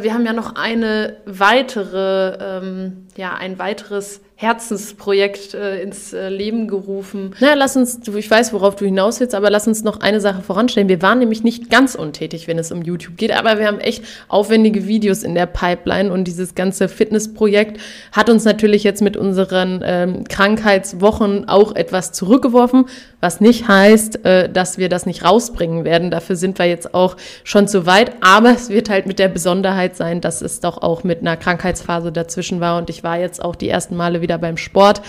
wir 0.00 0.14
haben 0.14 0.24
ja 0.24 0.32
noch 0.32 0.56
eine 0.56 1.16
weitere, 1.26 2.36
ähm, 2.40 3.06
ja, 3.16 3.34
ein 3.34 3.58
weiteres 3.58 4.20
Herzensprojekt 4.40 5.52
äh, 5.52 5.82
ins 5.82 6.14
äh, 6.14 6.30
Leben 6.30 6.66
gerufen. 6.66 7.34
Na, 7.40 7.52
lass 7.52 7.76
uns, 7.76 8.00
ich 8.08 8.30
weiß, 8.30 8.54
worauf 8.54 8.74
du 8.74 8.86
hinaus 8.86 9.20
willst, 9.20 9.34
aber 9.34 9.50
lass 9.50 9.68
uns 9.68 9.84
noch 9.84 10.00
eine 10.00 10.18
Sache 10.18 10.40
voranstellen. 10.40 10.88
Wir 10.88 11.02
waren 11.02 11.18
nämlich 11.18 11.42
nicht 11.42 11.68
ganz 11.68 11.94
untätig, 11.94 12.48
wenn 12.48 12.58
es 12.58 12.72
um 12.72 12.80
YouTube 12.80 13.18
geht, 13.18 13.32
aber 13.32 13.58
wir 13.58 13.66
haben 13.66 13.80
echt 13.80 14.02
aufwendige 14.28 14.86
Videos 14.86 15.24
in 15.24 15.34
der 15.34 15.44
Pipeline 15.44 16.10
und 16.10 16.24
dieses 16.24 16.54
ganze 16.54 16.88
Fitnessprojekt 16.88 17.82
hat 18.12 18.30
uns 18.30 18.46
natürlich 18.46 18.82
jetzt 18.82 19.02
mit 19.02 19.18
unseren 19.18 19.82
ähm, 19.84 20.24
Krankheitswochen 20.26 21.46
auch 21.46 21.76
etwas 21.76 22.12
zurückgeworfen, 22.12 22.86
was 23.20 23.42
nicht 23.42 23.68
heißt, 23.68 24.24
äh, 24.24 24.48
dass 24.48 24.78
wir 24.78 24.88
das 24.88 25.04
nicht 25.04 25.22
rausbringen 25.22 25.84
werden. 25.84 26.10
Dafür 26.10 26.36
sind 26.36 26.58
wir 26.58 26.64
jetzt 26.64 26.94
auch 26.94 27.18
schon 27.44 27.68
zu 27.68 27.84
weit, 27.84 28.12
aber 28.22 28.52
es 28.52 28.70
wird 28.70 28.88
halt 28.88 29.06
mit 29.06 29.18
der 29.18 29.28
Besonderheit 29.28 29.96
sein, 29.96 30.22
dass 30.22 30.40
es 30.40 30.60
doch 30.60 30.78
auch 30.78 31.04
mit 31.04 31.20
einer 31.20 31.36
Krankheitsphase 31.36 32.10
dazwischen 32.10 32.60
war 32.60 32.78
und 32.78 32.88
ich 32.88 33.04
war 33.04 33.18
jetzt 33.18 33.44
auch 33.44 33.54
die 33.54 33.68
ersten 33.68 33.96
Male 33.96 34.22
wieder 34.22 34.29
wieder 34.30 34.38
beim 34.38 34.56
Sport 34.56 35.02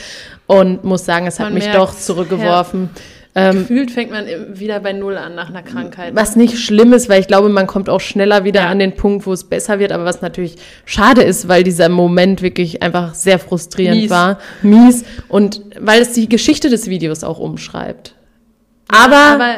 und 0.47 0.83
muss 0.83 1.05
sagen, 1.05 1.27
es 1.27 1.39
hat 1.39 1.47
man 1.47 1.53
mich 1.53 1.65
merkt, 1.65 1.79
doch 1.79 1.95
zurückgeworfen. 1.95 2.89
Ja. 2.93 3.01
Ähm, 3.33 3.59
Gefühlt 3.59 3.91
fängt 3.91 4.11
man 4.11 4.25
wieder 4.49 4.81
bei 4.81 4.91
Null 4.91 5.15
an 5.15 5.35
nach 5.35 5.49
einer 5.49 5.61
Krankheit. 5.61 6.13
Was 6.15 6.35
nicht 6.35 6.57
schlimm 6.59 6.91
ist, 6.91 7.07
weil 7.07 7.21
ich 7.21 7.27
glaube, 7.27 7.47
man 7.47 7.65
kommt 7.65 7.87
auch 7.87 8.01
schneller 8.01 8.43
wieder 8.43 8.63
ja. 8.63 8.69
an 8.69 8.79
den 8.79 8.95
Punkt, 8.95 9.25
wo 9.25 9.31
es 9.31 9.45
besser 9.45 9.79
wird, 9.79 9.93
aber 9.93 10.03
was 10.03 10.21
natürlich 10.21 10.55
schade 10.83 11.21
ist, 11.21 11.47
weil 11.47 11.63
dieser 11.63 11.87
Moment 11.87 12.41
wirklich 12.41 12.83
einfach 12.83 13.13
sehr 13.13 13.39
frustrierend 13.39 14.01
mies. 14.01 14.09
war, 14.09 14.39
mies 14.63 15.05
und 15.29 15.61
weil 15.79 16.01
es 16.01 16.11
die 16.11 16.27
Geschichte 16.27 16.69
des 16.69 16.89
Videos 16.89 17.23
auch 17.23 17.39
umschreibt. 17.39 18.15
Aber, 18.89 19.13
ja, 19.13 19.33
aber 19.35 19.55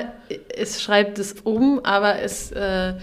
es 0.56 0.84
schreibt 0.84 1.18
es 1.18 1.34
um, 1.44 1.80
aber 1.84 2.20
es 2.20 2.52
äh, 2.52 2.94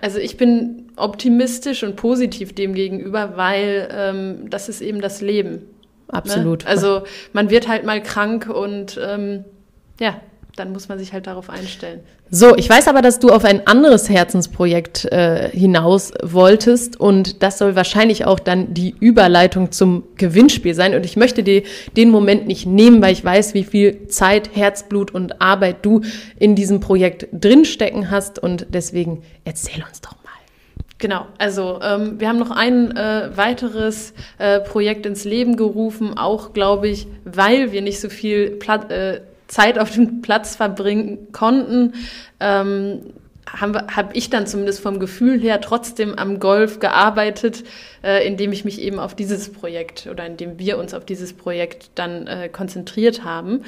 also 0.00 0.18
ich 0.18 0.36
bin 0.36 0.92
optimistisch 0.96 1.82
und 1.82 1.96
positiv 1.96 2.54
dem 2.54 2.74
gegenüber, 2.74 3.36
weil 3.36 3.88
ähm, 3.92 4.50
das 4.50 4.68
ist 4.68 4.80
eben 4.80 5.00
das 5.00 5.20
Leben. 5.20 5.50
Ne? 5.52 5.62
Absolut. 6.08 6.64
Ne? 6.64 6.70
Also 6.70 7.02
man 7.32 7.50
wird 7.50 7.68
halt 7.68 7.84
mal 7.84 8.02
krank 8.02 8.48
und 8.48 8.98
ähm, 9.02 9.44
ja, 10.00 10.20
dann 10.56 10.72
muss 10.72 10.88
man 10.88 10.98
sich 10.98 11.12
halt 11.12 11.26
darauf 11.26 11.50
einstellen. 11.50 12.00
So, 12.30 12.56
ich 12.56 12.68
weiß 12.68 12.88
aber, 12.88 13.02
dass 13.02 13.18
du 13.18 13.30
auf 13.30 13.44
ein 13.44 13.66
anderes 13.66 14.08
Herzensprojekt 14.08 15.06
äh, 15.06 15.48
hinaus 15.50 16.12
wolltest 16.22 16.98
und 16.98 17.42
das 17.42 17.58
soll 17.58 17.76
wahrscheinlich 17.76 18.24
auch 18.24 18.38
dann 18.38 18.72
die 18.74 18.94
Überleitung 19.00 19.72
zum 19.72 20.04
Gewinnspiel 20.16 20.74
sein. 20.74 20.94
Und 20.94 21.04
ich 21.04 21.16
möchte 21.16 21.42
dir 21.42 21.62
den 21.96 22.10
Moment 22.10 22.46
nicht 22.46 22.66
nehmen, 22.66 23.02
weil 23.02 23.12
ich 23.12 23.24
weiß, 23.24 23.54
wie 23.54 23.64
viel 23.64 24.06
Zeit, 24.08 24.50
Herzblut 24.54 25.12
und 25.12 25.40
Arbeit 25.40 25.84
du 25.84 26.02
in 26.38 26.54
diesem 26.54 26.80
Projekt 26.80 27.26
drinstecken 27.32 28.10
hast 28.10 28.38
und 28.38 28.66
deswegen 28.70 29.22
erzähl 29.44 29.82
uns 29.82 30.00
doch 30.00 30.12
mal. 30.12 30.30
Genau, 31.00 31.26
also 31.38 31.80
ähm, 31.82 32.20
wir 32.20 32.28
haben 32.28 32.38
noch 32.38 32.50
ein 32.50 32.94
äh, 32.94 33.30
weiteres 33.34 34.12
äh, 34.36 34.60
Projekt 34.60 35.06
ins 35.06 35.24
Leben 35.24 35.56
gerufen, 35.56 36.18
auch 36.18 36.52
glaube 36.52 36.88
ich, 36.88 37.06
weil 37.24 37.72
wir 37.72 37.80
nicht 37.80 38.00
so 38.00 38.10
viel 38.10 38.50
Platt, 38.50 38.92
äh, 38.92 39.22
Zeit 39.50 39.78
auf 39.78 39.90
dem 39.90 40.22
Platz 40.22 40.56
verbringen 40.56 41.32
konnten, 41.32 41.94
ähm, 42.38 43.14
habe 43.46 43.86
hab 43.94 44.14
ich 44.14 44.30
dann 44.30 44.46
zumindest 44.46 44.80
vom 44.80 44.98
Gefühl 44.98 45.40
her 45.40 45.60
trotzdem 45.60 46.18
am 46.18 46.38
Golf 46.38 46.78
gearbeitet, 46.78 47.64
äh, 48.02 48.26
indem 48.26 48.52
ich 48.52 48.64
mich 48.64 48.80
eben 48.80 48.98
auf 48.98 49.14
dieses 49.14 49.52
Projekt 49.52 50.06
oder 50.10 50.26
indem 50.26 50.58
wir 50.58 50.78
uns 50.78 50.94
auf 50.94 51.04
dieses 51.04 51.32
Projekt 51.32 51.90
dann 51.94 52.26
äh, 52.26 52.48
konzentriert 52.48 53.24
haben. 53.24 53.64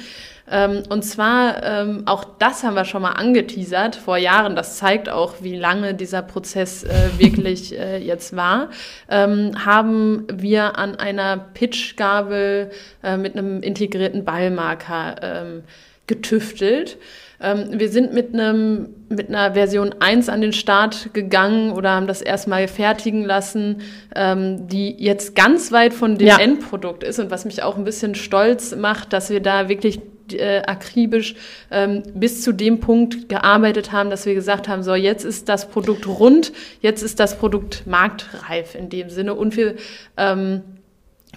Ähm, 0.49 0.83
und 0.89 1.03
zwar, 1.03 1.63
ähm, 1.63 2.03
auch 2.05 2.25
das 2.39 2.63
haben 2.63 2.75
wir 2.75 2.85
schon 2.85 3.01
mal 3.01 3.13
angeteasert 3.13 3.95
vor 3.95 4.17
Jahren. 4.17 4.55
Das 4.55 4.77
zeigt 4.77 5.09
auch, 5.09 5.35
wie 5.41 5.55
lange 5.55 5.93
dieser 5.93 6.21
Prozess 6.21 6.83
äh, 6.83 6.91
wirklich 7.17 7.77
äh, 7.77 7.97
jetzt 7.97 8.35
war. 8.35 8.69
Ähm, 9.09 9.65
haben 9.65 10.27
wir 10.31 10.77
an 10.77 10.95
einer 10.95 11.37
Pitchgabel 11.37 12.71
äh, 13.03 13.17
mit 13.17 13.35
einem 13.35 13.61
integrierten 13.61 14.23
Ballmarker 14.23 15.15
ähm, 15.21 15.63
getüftelt. 16.07 16.97
Ähm, 17.43 17.79
wir 17.79 17.89
sind 17.89 18.13
mit 18.13 18.33
einem 18.33 18.89
mit 19.09 19.29
einer 19.29 19.53
Version 19.53 19.93
1 19.99 20.29
an 20.29 20.41
den 20.41 20.53
Start 20.53 21.13
gegangen 21.13 21.73
oder 21.73 21.91
haben 21.91 22.07
das 22.07 22.21
erstmal 22.21 22.67
fertigen 22.67 23.23
lassen, 23.23 23.81
ähm, 24.15 24.67
die 24.67 24.95
jetzt 24.97 25.35
ganz 25.35 25.71
weit 25.71 25.93
von 25.93 26.17
dem 26.17 26.27
ja. 26.27 26.39
Endprodukt 26.39 27.03
ist 27.03 27.19
und 27.19 27.29
was 27.29 27.45
mich 27.45 27.61
auch 27.61 27.77
ein 27.77 27.83
bisschen 27.83 28.15
stolz 28.15 28.75
macht, 28.75 29.13
dass 29.13 29.29
wir 29.29 29.39
da 29.39 29.69
wirklich 29.69 29.99
äh, 30.31 30.61
akribisch 30.61 31.35
ähm, 31.69 32.01
bis 32.15 32.41
zu 32.41 32.53
dem 32.53 32.79
Punkt 32.79 33.29
gearbeitet 33.29 33.91
haben, 33.91 34.09
dass 34.09 34.25
wir 34.25 34.33
gesagt 34.33 34.67
haben, 34.67 34.81
so 34.81 34.95
jetzt 34.95 35.25
ist 35.25 35.49
das 35.49 35.69
Produkt 35.69 36.07
rund, 36.07 36.53
jetzt 36.81 37.03
ist 37.03 37.19
das 37.19 37.37
Produkt 37.37 37.85
marktreif 37.85 38.73
in 38.73 38.89
dem 38.89 39.09
Sinne 39.09 39.33
und 39.35 39.57
wir 39.57 39.75
ähm, 40.17 40.61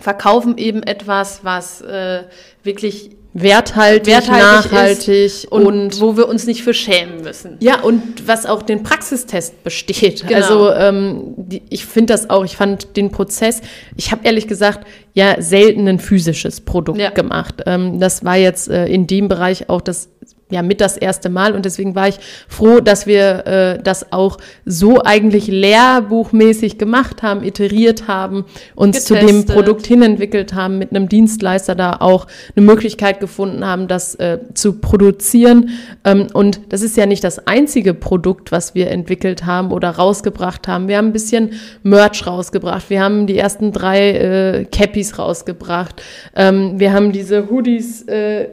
verkaufen 0.01 0.57
eben 0.57 0.83
etwas, 0.83 1.45
was 1.45 1.81
äh, 1.83 2.25
wirklich 2.63 3.11
werthaltig, 3.43 4.07
werthaltig 4.07 4.73
nachhaltig 4.73 5.47
und, 5.51 5.67
und, 5.67 6.01
wo 6.01 6.17
wir 6.17 6.29
uns 6.29 6.47
nicht 6.47 6.63
für 6.63 6.75
schämen 6.75 7.23
müssen. 7.23 7.57
Ja, 7.61 7.81
und 7.81 8.27
was 8.27 8.47
auch 8.47 8.63
den 8.63 8.83
Praxistest 8.83 9.63
besteht. 9.63 10.27
Genau. 10.27 10.37
Also 10.37 10.73
ähm, 10.73 11.35
die, 11.37 11.63
ich 11.69 11.85
finde 11.87 12.15
das 12.15 12.31
auch, 12.31 12.45
ich 12.45 12.57
fand 12.57 12.97
den 12.97 13.11
Prozess, 13.11 13.61
ich 13.97 14.11
habe 14.11 14.23
ehrlich 14.25 14.49
gesagt 14.49 14.87
ja 15.13 15.41
selten 15.41 15.87
ein 15.89 15.99
physisches 15.99 16.61
Produkt 16.61 16.99
ja. 16.99 17.11
gemacht. 17.11 17.63
Ähm, 17.67 18.01
das 18.01 18.25
war 18.25 18.37
jetzt 18.37 18.69
äh, 18.69 18.87
in 18.87 19.07
dem 19.07 19.29
Bereich 19.29 19.69
auch 19.69 19.81
das 19.81 20.09
ja 20.51 20.63
mit 20.63 20.81
das 20.81 20.97
erste 20.97 21.29
Mal 21.29 21.55
und 21.55 21.65
deswegen 21.65 21.97
war 21.97 22.09
ich 22.09 22.19
froh, 22.47 22.79
dass 22.81 23.07
wir 23.07 23.47
äh, 23.47 23.83
das 23.83 24.13
auch 24.13 24.39
so 24.65 25.03
eigentlich 25.03 25.49
lehrbuchmäßig 25.49 26.79
gemacht 26.79 27.23
haben, 27.23 27.43
iteriert 27.43 28.07
haben, 28.07 28.45
uns 28.77 28.97
Getestet. 28.97 29.19
zu 29.19 29.27
dem 29.27 29.45
Produkt 29.47 29.87
hinentwickelt 29.87 30.55
haben, 30.55 30.79
mit 30.79 30.91
einem 30.91 31.09
Dienstleister 31.09 31.75
da 31.75 31.97
auch 31.99 32.29
eine 32.55 32.65
Möglichkeit 32.65 33.19
gefunden 33.19 33.67
haben, 33.67 33.89
das 33.89 34.15
äh, 34.17 34.39
zu 34.55 34.75
produzieren. 34.75 35.71
Ähm, 36.05 36.29
und 36.33 36.61
das 36.69 36.83
ist 36.83 36.97
ja 36.97 37.07
nicht 37.07 37.25
das 37.25 37.49
einzige 37.49 37.93
Produkt, 37.93 38.53
was 38.53 38.77
wir 38.77 38.91
entwickelt 38.93 39.47
haben 39.47 39.73
oder 39.73 39.91
rausgebracht 39.91 40.69
haben. 40.69 40.87
Wir 40.87 40.99
haben 40.99 41.07
ein 41.07 41.13
bisschen 41.13 41.55
Merch 41.83 42.25
rausgebracht. 42.25 42.89
Wir 42.89 43.03
haben 43.03 43.27
die 43.27 43.37
ersten 43.37 43.73
drei 43.73 44.11
äh, 44.11 44.65
Cappies 44.65 45.19
rausgebracht. 45.19 46.01
Ähm, 46.37 46.79
wir 46.79 46.93
haben 46.93 47.11
diese 47.11 47.51
Hoodies 47.51 48.03
äh, 48.03 48.49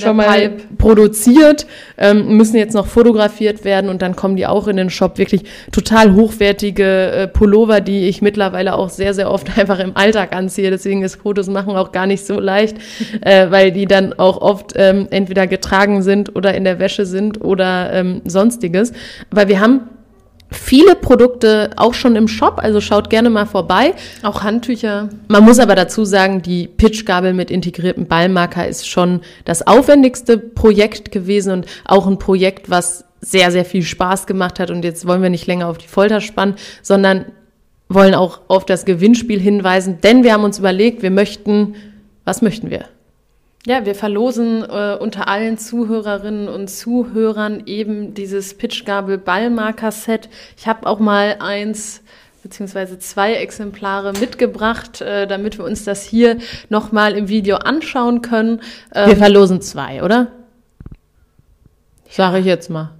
schon 0.00 0.16
mal 0.16 0.48
Pipe. 0.48 0.62
produziert, 0.78 1.66
ähm, 1.98 2.36
müssen 2.36 2.56
jetzt 2.56 2.74
noch 2.74 2.86
fotografiert 2.86 3.64
werden 3.64 3.90
und 3.90 4.02
dann 4.02 4.16
kommen 4.16 4.36
die 4.36 4.46
auch 4.46 4.68
in 4.68 4.76
den 4.76 4.90
Shop. 4.90 5.18
Wirklich 5.18 5.44
total 5.72 6.14
hochwertige 6.14 7.10
äh, 7.10 7.28
Pullover, 7.28 7.80
die 7.80 8.08
ich 8.08 8.22
mittlerweile 8.22 8.74
auch 8.74 8.90
sehr, 8.90 9.14
sehr 9.14 9.30
oft 9.30 9.58
einfach 9.58 9.78
im 9.78 9.96
Alltag 9.96 10.34
anziehe. 10.34 10.70
Deswegen 10.70 11.02
ist 11.02 11.16
Fotos 11.16 11.48
machen 11.48 11.76
auch 11.76 11.92
gar 11.92 12.06
nicht 12.06 12.26
so 12.26 12.40
leicht, 12.40 12.76
äh, 13.20 13.50
weil 13.50 13.72
die 13.72 13.86
dann 13.86 14.12
auch 14.14 14.40
oft 14.40 14.72
ähm, 14.76 15.06
entweder 15.10 15.46
getragen 15.46 16.02
sind 16.02 16.34
oder 16.34 16.54
in 16.54 16.64
der 16.64 16.78
Wäsche 16.78 17.06
sind 17.06 17.40
oder 17.42 17.92
ähm, 17.92 18.22
sonstiges. 18.24 18.92
Aber 19.30 19.48
wir 19.48 19.60
haben 19.60 19.82
viele 20.52 20.94
Produkte 20.94 21.70
auch 21.76 21.94
schon 21.94 22.16
im 22.16 22.28
Shop, 22.28 22.58
also 22.58 22.80
schaut 22.80 23.10
gerne 23.10 23.30
mal 23.30 23.46
vorbei. 23.46 23.94
Auch 24.22 24.42
Handtücher. 24.42 25.08
Man 25.28 25.44
muss 25.44 25.58
aber 25.58 25.74
dazu 25.74 26.04
sagen, 26.04 26.42
die 26.42 26.66
Pitchgabel 26.68 27.34
mit 27.34 27.50
integriertem 27.50 28.06
Ballmarker 28.06 28.66
ist 28.66 28.88
schon 28.88 29.20
das 29.44 29.66
aufwendigste 29.66 30.38
Projekt 30.38 31.12
gewesen 31.12 31.52
und 31.52 31.66
auch 31.84 32.06
ein 32.06 32.18
Projekt, 32.18 32.70
was 32.70 33.04
sehr, 33.20 33.50
sehr 33.50 33.64
viel 33.64 33.82
Spaß 33.82 34.26
gemacht 34.26 34.60
hat. 34.60 34.70
Und 34.70 34.84
jetzt 34.84 35.06
wollen 35.06 35.22
wir 35.22 35.30
nicht 35.30 35.46
länger 35.46 35.68
auf 35.68 35.78
die 35.78 35.88
Folter 35.88 36.20
spannen, 36.20 36.56
sondern 36.82 37.26
wollen 37.88 38.14
auch 38.14 38.40
auf 38.48 38.64
das 38.64 38.84
Gewinnspiel 38.84 39.40
hinweisen, 39.40 39.98
denn 40.02 40.24
wir 40.24 40.32
haben 40.32 40.44
uns 40.44 40.58
überlegt, 40.58 41.02
wir 41.02 41.10
möchten, 41.10 41.74
was 42.24 42.42
möchten 42.42 42.70
wir? 42.70 42.86
Ja, 43.64 43.86
wir 43.86 43.94
verlosen 43.94 44.64
äh, 44.64 44.96
unter 44.98 45.28
allen 45.28 45.56
Zuhörerinnen 45.56 46.48
und 46.48 46.68
Zuhörern 46.68 47.62
eben 47.66 48.12
dieses 48.12 48.54
Pitchgabel-Ballmarker-Set. 48.54 50.28
Ich 50.56 50.66
habe 50.66 50.86
auch 50.88 50.98
mal 50.98 51.36
eins 51.38 52.02
beziehungsweise 52.42 52.98
zwei 52.98 53.34
Exemplare 53.34 54.14
mitgebracht, 54.14 55.00
äh, 55.00 55.28
damit 55.28 55.58
wir 55.58 55.64
uns 55.64 55.84
das 55.84 56.02
hier 56.02 56.38
nochmal 56.70 57.12
im 57.16 57.28
Video 57.28 57.56
anschauen 57.58 58.20
können. 58.20 58.60
Ähm, 58.92 59.10
wir 59.10 59.16
verlosen 59.16 59.60
zwei, 59.60 60.02
oder? 60.02 60.32
Sage 62.10 62.38
ich 62.38 62.46
jetzt 62.46 62.68
mal. 62.68 62.90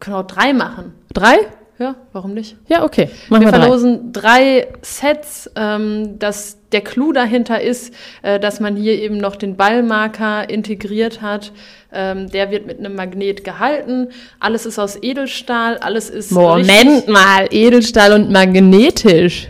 Können 0.00 0.16
auch 0.16 0.26
drei 0.26 0.52
machen. 0.52 0.92
Drei? 1.12 1.38
Ja, 1.78 1.96
warum 2.12 2.34
nicht? 2.34 2.56
Ja, 2.68 2.84
okay. 2.84 3.10
Machen 3.28 3.44
wir, 3.44 3.52
wir 3.52 3.58
verlosen 3.58 4.12
drei, 4.12 4.60
drei 4.60 4.68
Sets. 4.82 5.50
Ähm, 5.56 6.20
das, 6.20 6.58
der 6.70 6.82
Clou 6.82 7.12
dahinter 7.12 7.60
ist, 7.60 7.92
äh, 8.22 8.38
dass 8.38 8.60
man 8.60 8.76
hier 8.76 8.94
eben 9.00 9.18
noch 9.18 9.34
den 9.34 9.56
Ballmarker 9.56 10.48
integriert 10.48 11.20
hat. 11.20 11.52
Ähm, 11.92 12.30
der 12.30 12.52
wird 12.52 12.66
mit 12.66 12.78
einem 12.78 12.94
Magnet 12.94 13.42
gehalten. 13.42 14.08
Alles 14.38 14.66
ist 14.66 14.78
aus 14.78 14.96
Edelstahl, 15.02 15.78
alles 15.78 16.10
ist. 16.10 16.30
Moment 16.30 17.08
mal, 17.08 17.48
Edelstahl 17.50 18.12
und 18.12 18.30
magnetisch. 18.30 19.48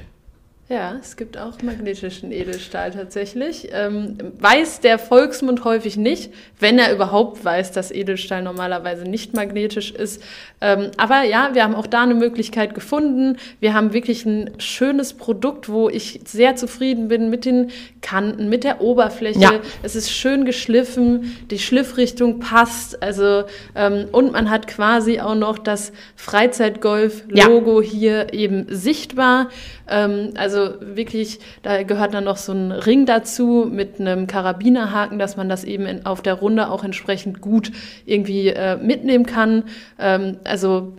Ja, 0.75 0.97
es 1.01 1.17
gibt 1.17 1.39
auch 1.39 1.63
magnetischen 1.63 2.33
Edelstahl 2.33 2.91
tatsächlich. 2.91 3.69
Ähm, 3.73 4.19
weiß 4.41 4.81
der 4.81 4.99
Volksmund 4.99 5.63
häufig 5.63 5.97
nicht, 5.97 6.33
wenn 6.59 6.81
er 6.81 6.93
überhaupt 6.93 7.45
weiß, 7.45 7.71
dass 7.71 7.93
Edelstahl 7.93 8.43
normalerweise 8.43 9.05
nicht 9.05 9.35
magnetisch 9.35 9.93
ist. 9.93 10.21
Ähm, 10.61 10.91
aber 10.97 11.23
ja, 11.23 11.51
wir 11.53 11.63
haben 11.63 11.77
auch 11.77 11.87
da 11.87 12.03
eine 12.03 12.17
Möglichkeit 12.17 12.75
gefunden. 12.75 13.37
Wir 13.61 13.73
haben 13.73 13.93
wirklich 13.93 14.27
ein 14.27 14.51
schönes 14.59 15.13
Produkt, 15.13 15.69
wo 15.69 15.89
ich 15.89 16.23
sehr 16.25 16.57
zufrieden 16.57 17.07
bin 17.07 17.31
mit 17.31 17.45
den 17.45 17.71
Kanten, 18.01 18.49
mit 18.49 18.65
der 18.65 18.81
Oberfläche. 18.81 19.39
Ja. 19.39 19.61
Es 19.85 19.95
ist 19.95 20.11
schön 20.11 20.45
geschliffen, 20.45 21.37
die 21.53 21.61
Schliffrichtung 21.61 22.41
passt. 22.41 23.01
Also 23.01 23.45
ähm, 23.77 24.07
und 24.11 24.33
man 24.33 24.51
hat 24.51 24.67
quasi 24.67 25.21
auch 25.21 25.37
noch 25.37 25.61
das 25.61 25.93
Freizeitgolf-Logo 26.17 27.81
ja. 27.81 27.89
hier 27.89 28.35
eben 28.35 28.67
sichtbar. 28.71 29.51
Ähm, 29.89 30.33
also 30.65 30.97
wirklich, 30.97 31.39
da 31.63 31.83
gehört 31.83 32.15
dann 32.15 32.25
noch 32.25 32.37
so 32.37 32.53
ein 32.53 32.73
Ring 32.73 33.07
dazu 33.07 33.69
mit 33.71 34.01
einem 34.01 34.27
Karabinerhaken, 34.27 35.19
dass 35.19 35.37
man 35.37 35.49
das 35.49 35.65
eben 35.65 35.87
in, 35.87 36.07
auf 36.07 36.23
der 36.23 36.35
Runde 36.35 36.71
auch 36.71 36.85
entsprechend 36.85 37.41
gut 37.41 37.71
irgendwie 38.07 38.49
äh, 38.49 38.77
mitnehmen 38.77 39.27
kann. 39.27 39.65
Ähm, 39.99 40.39
also 40.45 40.95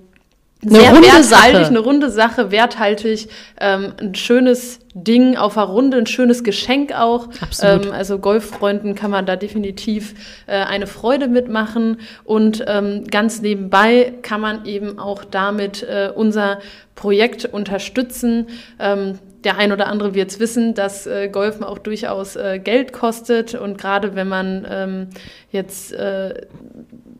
eine 0.63 0.79
sehr 0.79 0.91
runde 0.93 1.23
Sache. 1.23 1.65
eine 1.65 1.79
runde 1.79 2.09
Sache, 2.09 2.51
werthaltig, 2.51 3.27
ähm, 3.59 3.93
ein 3.99 4.15
schönes 4.15 4.79
Ding 4.93 5.35
auf 5.35 5.55
der 5.55 5.63
Runde, 5.63 5.97
ein 5.97 6.07
schönes 6.07 6.43
Geschenk 6.43 6.93
auch. 6.93 7.27
Absolut. 7.41 7.87
Ähm, 7.87 7.91
also 7.91 8.17
Golffreunden 8.17 8.95
kann 8.95 9.11
man 9.11 9.25
da 9.25 9.35
definitiv 9.35 10.15
äh, 10.47 10.53
eine 10.53 10.87
Freude 10.87 11.27
mitmachen 11.27 11.99
und 12.23 12.63
ähm, 12.67 13.03
ganz 13.05 13.41
nebenbei 13.41 14.13
kann 14.21 14.41
man 14.41 14.65
eben 14.65 14.97
auch 14.97 15.23
damit 15.23 15.83
äh, 15.83 16.11
unser 16.13 16.59
Projekt 16.95 17.45
unterstützen. 17.45 18.47
Ähm, 18.79 19.19
der 19.43 19.57
ein 19.57 19.71
oder 19.71 19.87
andere 19.87 20.15
wird 20.15 20.31
es 20.31 20.39
wissen, 20.39 20.73
dass 20.73 21.05
äh, 21.05 21.29
Golfen 21.29 21.63
auch 21.63 21.77
durchaus 21.77 22.35
äh, 22.35 22.59
Geld 22.59 22.93
kostet 22.93 23.53
und 23.53 23.77
gerade 23.77 24.15
wenn 24.15 24.27
man 24.27 24.65
ähm, 24.67 25.07
jetzt 25.51 25.93
äh, 25.93 26.47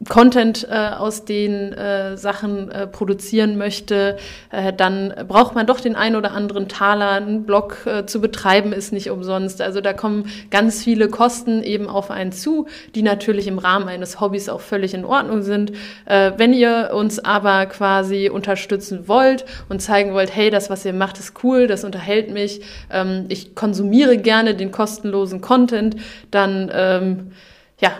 Content 0.07 0.67
äh, 0.69 0.75
aus 0.75 1.25
den 1.25 1.73
äh, 1.73 2.17
Sachen 2.17 2.69
äh, 2.69 2.87
produzieren 2.87 3.57
möchte, 3.57 4.17
äh, 4.51 4.71
dann 4.71 5.13
braucht 5.27 5.55
man 5.55 5.65
doch 5.65 5.79
den 5.79 5.95
ein 5.95 6.15
oder 6.15 6.31
anderen 6.31 6.67
Taler. 6.67 7.11
Ein 7.11 7.43
Blog 7.43 7.85
äh, 7.85 8.05
zu 8.05 8.21
betreiben 8.21 8.71
ist 8.71 8.93
nicht 8.93 9.09
umsonst. 9.09 9.61
Also 9.61 9.81
da 9.81 9.93
kommen 9.93 10.29
ganz 10.51 10.83
viele 10.83 11.09
Kosten 11.09 11.63
eben 11.63 11.87
auf 11.87 12.11
einen 12.11 12.31
zu, 12.31 12.67
die 12.93 13.01
natürlich 13.01 13.47
im 13.47 13.57
Rahmen 13.57 13.87
eines 13.87 14.21
Hobbys 14.21 14.47
auch 14.49 14.61
völlig 14.61 14.93
in 14.93 15.05
Ordnung 15.05 15.41
sind. 15.41 15.71
Äh, 16.05 16.33
wenn 16.37 16.53
ihr 16.53 16.91
uns 16.93 17.19
aber 17.19 17.65
quasi 17.65 18.29
unterstützen 18.29 19.07
wollt 19.07 19.45
und 19.69 19.81
zeigen 19.81 20.13
wollt, 20.13 20.35
hey, 20.35 20.49
das, 20.49 20.69
was 20.69 20.85
ihr 20.85 20.93
macht, 20.93 21.17
ist 21.19 21.43
cool, 21.43 21.67
das 21.67 21.83
unterhält 21.83 22.31
mich, 22.31 22.61
ähm, 22.91 23.25
ich 23.29 23.55
konsumiere 23.55 24.17
gerne 24.17 24.55
den 24.55 24.71
kostenlosen 24.71 25.41
Content, 25.41 25.95
dann 26.29 26.69
ähm, 26.73 27.31
ja, 27.79 27.91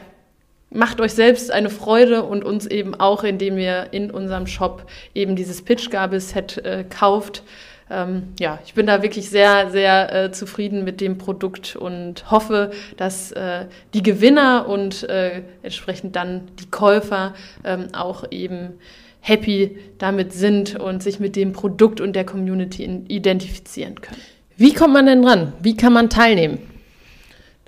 macht 0.70 1.00
euch 1.00 1.14
selbst 1.14 1.52
eine 1.52 1.70
Freude 1.70 2.24
und 2.24 2.44
uns 2.44 2.66
eben 2.66 2.96
auch, 2.96 3.24
indem 3.24 3.58
ihr 3.58 3.88
in 3.92 4.12
unserem 4.12 4.48
Shop 4.48 4.86
eben 5.14 5.36
dieses 5.36 5.62
Pitchgabel-Set 5.62 6.58
äh, 6.66 6.84
kauft. 6.90 7.44
Ähm, 7.90 8.34
ja, 8.40 8.60
ich 8.66 8.74
bin 8.74 8.88
da 8.88 9.04
wirklich 9.04 9.30
sehr, 9.30 9.70
sehr 9.70 10.14
äh, 10.14 10.32
zufrieden 10.32 10.84
mit 10.84 11.02
dem 11.02 11.18
Produkt 11.18 11.76
und 11.76 12.32
hoffe, 12.32 12.72
dass 12.98 13.32
äh, 13.32 13.66
die 13.94 14.02
Gewinner 14.02 14.68
und 14.68 15.08
äh, 15.08 15.44
entsprechend 15.62 16.16
dann 16.16 16.48
die 16.60 16.70
Käufer 16.70 17.36
ähm, 17.64 17.90
auch 17.94 18.26
eben 18.32 18.74
happy 19.22 19.78
damit 19.98 20.34
sind 20.34 20.80
und 20.80 21.04
sich 21.04 21.20
mit 21.20 21.36
dem 21.36 21.54
Produkt 21.54 22.02
und 22.02 22.16
der 22.16 22.26
Community 22.26 22.84
identifizieren 23.08 24.02
können. 24.02 24.22
Wie 24.58 24.74
kommt 24.74 24.94
man 24.94 25.06
denn 25.06 25.22
dran? 25.22 25.54
Wie 25.62 25.76
kann 25.76 25.94
man 25.94 26.10
teilnehmen? 26.10 26.60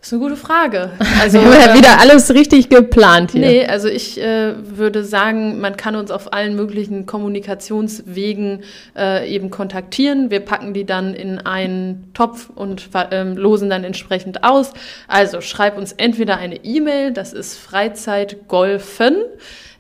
Das 0.07 0.13
ist 0.13 0.21
eine 0.21 0.29
gute 0.29 0.41
Frage. 0.41 0.91
Also 1.21 1.41
wir 1.41 1.47
haben 1.47 1.69
ja 1.71 1.75
wieder 1.75 1.99
alles 1.99 2.33
richtig 2.33 2.69
geplant 2.69 3.31
hier. 3.31 3.41
Nee, 3.41 3.65
also 3.65 3.89
ich 3.89 4.21
äh, 4.21 4.53
würde 4.63 5.03
sagen, 5.03 5.59
man 5.59 5.75
kann 5.75 5.97
uns 5.97 6.11
auf 6.11 6.31
allen 6.31 6.55
möglichen 6.55 7.05
Kommunikationswegen 7.05 8.63
äh, 8.95 9.29
eben 9.29 9.49
kontaktieren. 9.49 10.31
Wir 10.31 10.39
packen 10.39 10.73
die 10.73 10.85
dann 10.85 11.13
in 11.13 11.39
einen 11.39 12.11
Topf 12.13 12.49
und 12.55 12.87
ähm, 13.11 13.35
losen 13.35 13.69
dann 13.69 13.83
entsprechend 13.83 14.45
aus. 14.45 14.71
Also 15.09 15.41
schreib 15.41 15.77
uns 15.77 15.91
entweder 15.91 16.37
eine 16.37 16.63
E-Mail, 16.63 17.11
das 17.11 17.33
ist 17.33 17.57
Freizeitgolfen 17.57 19.17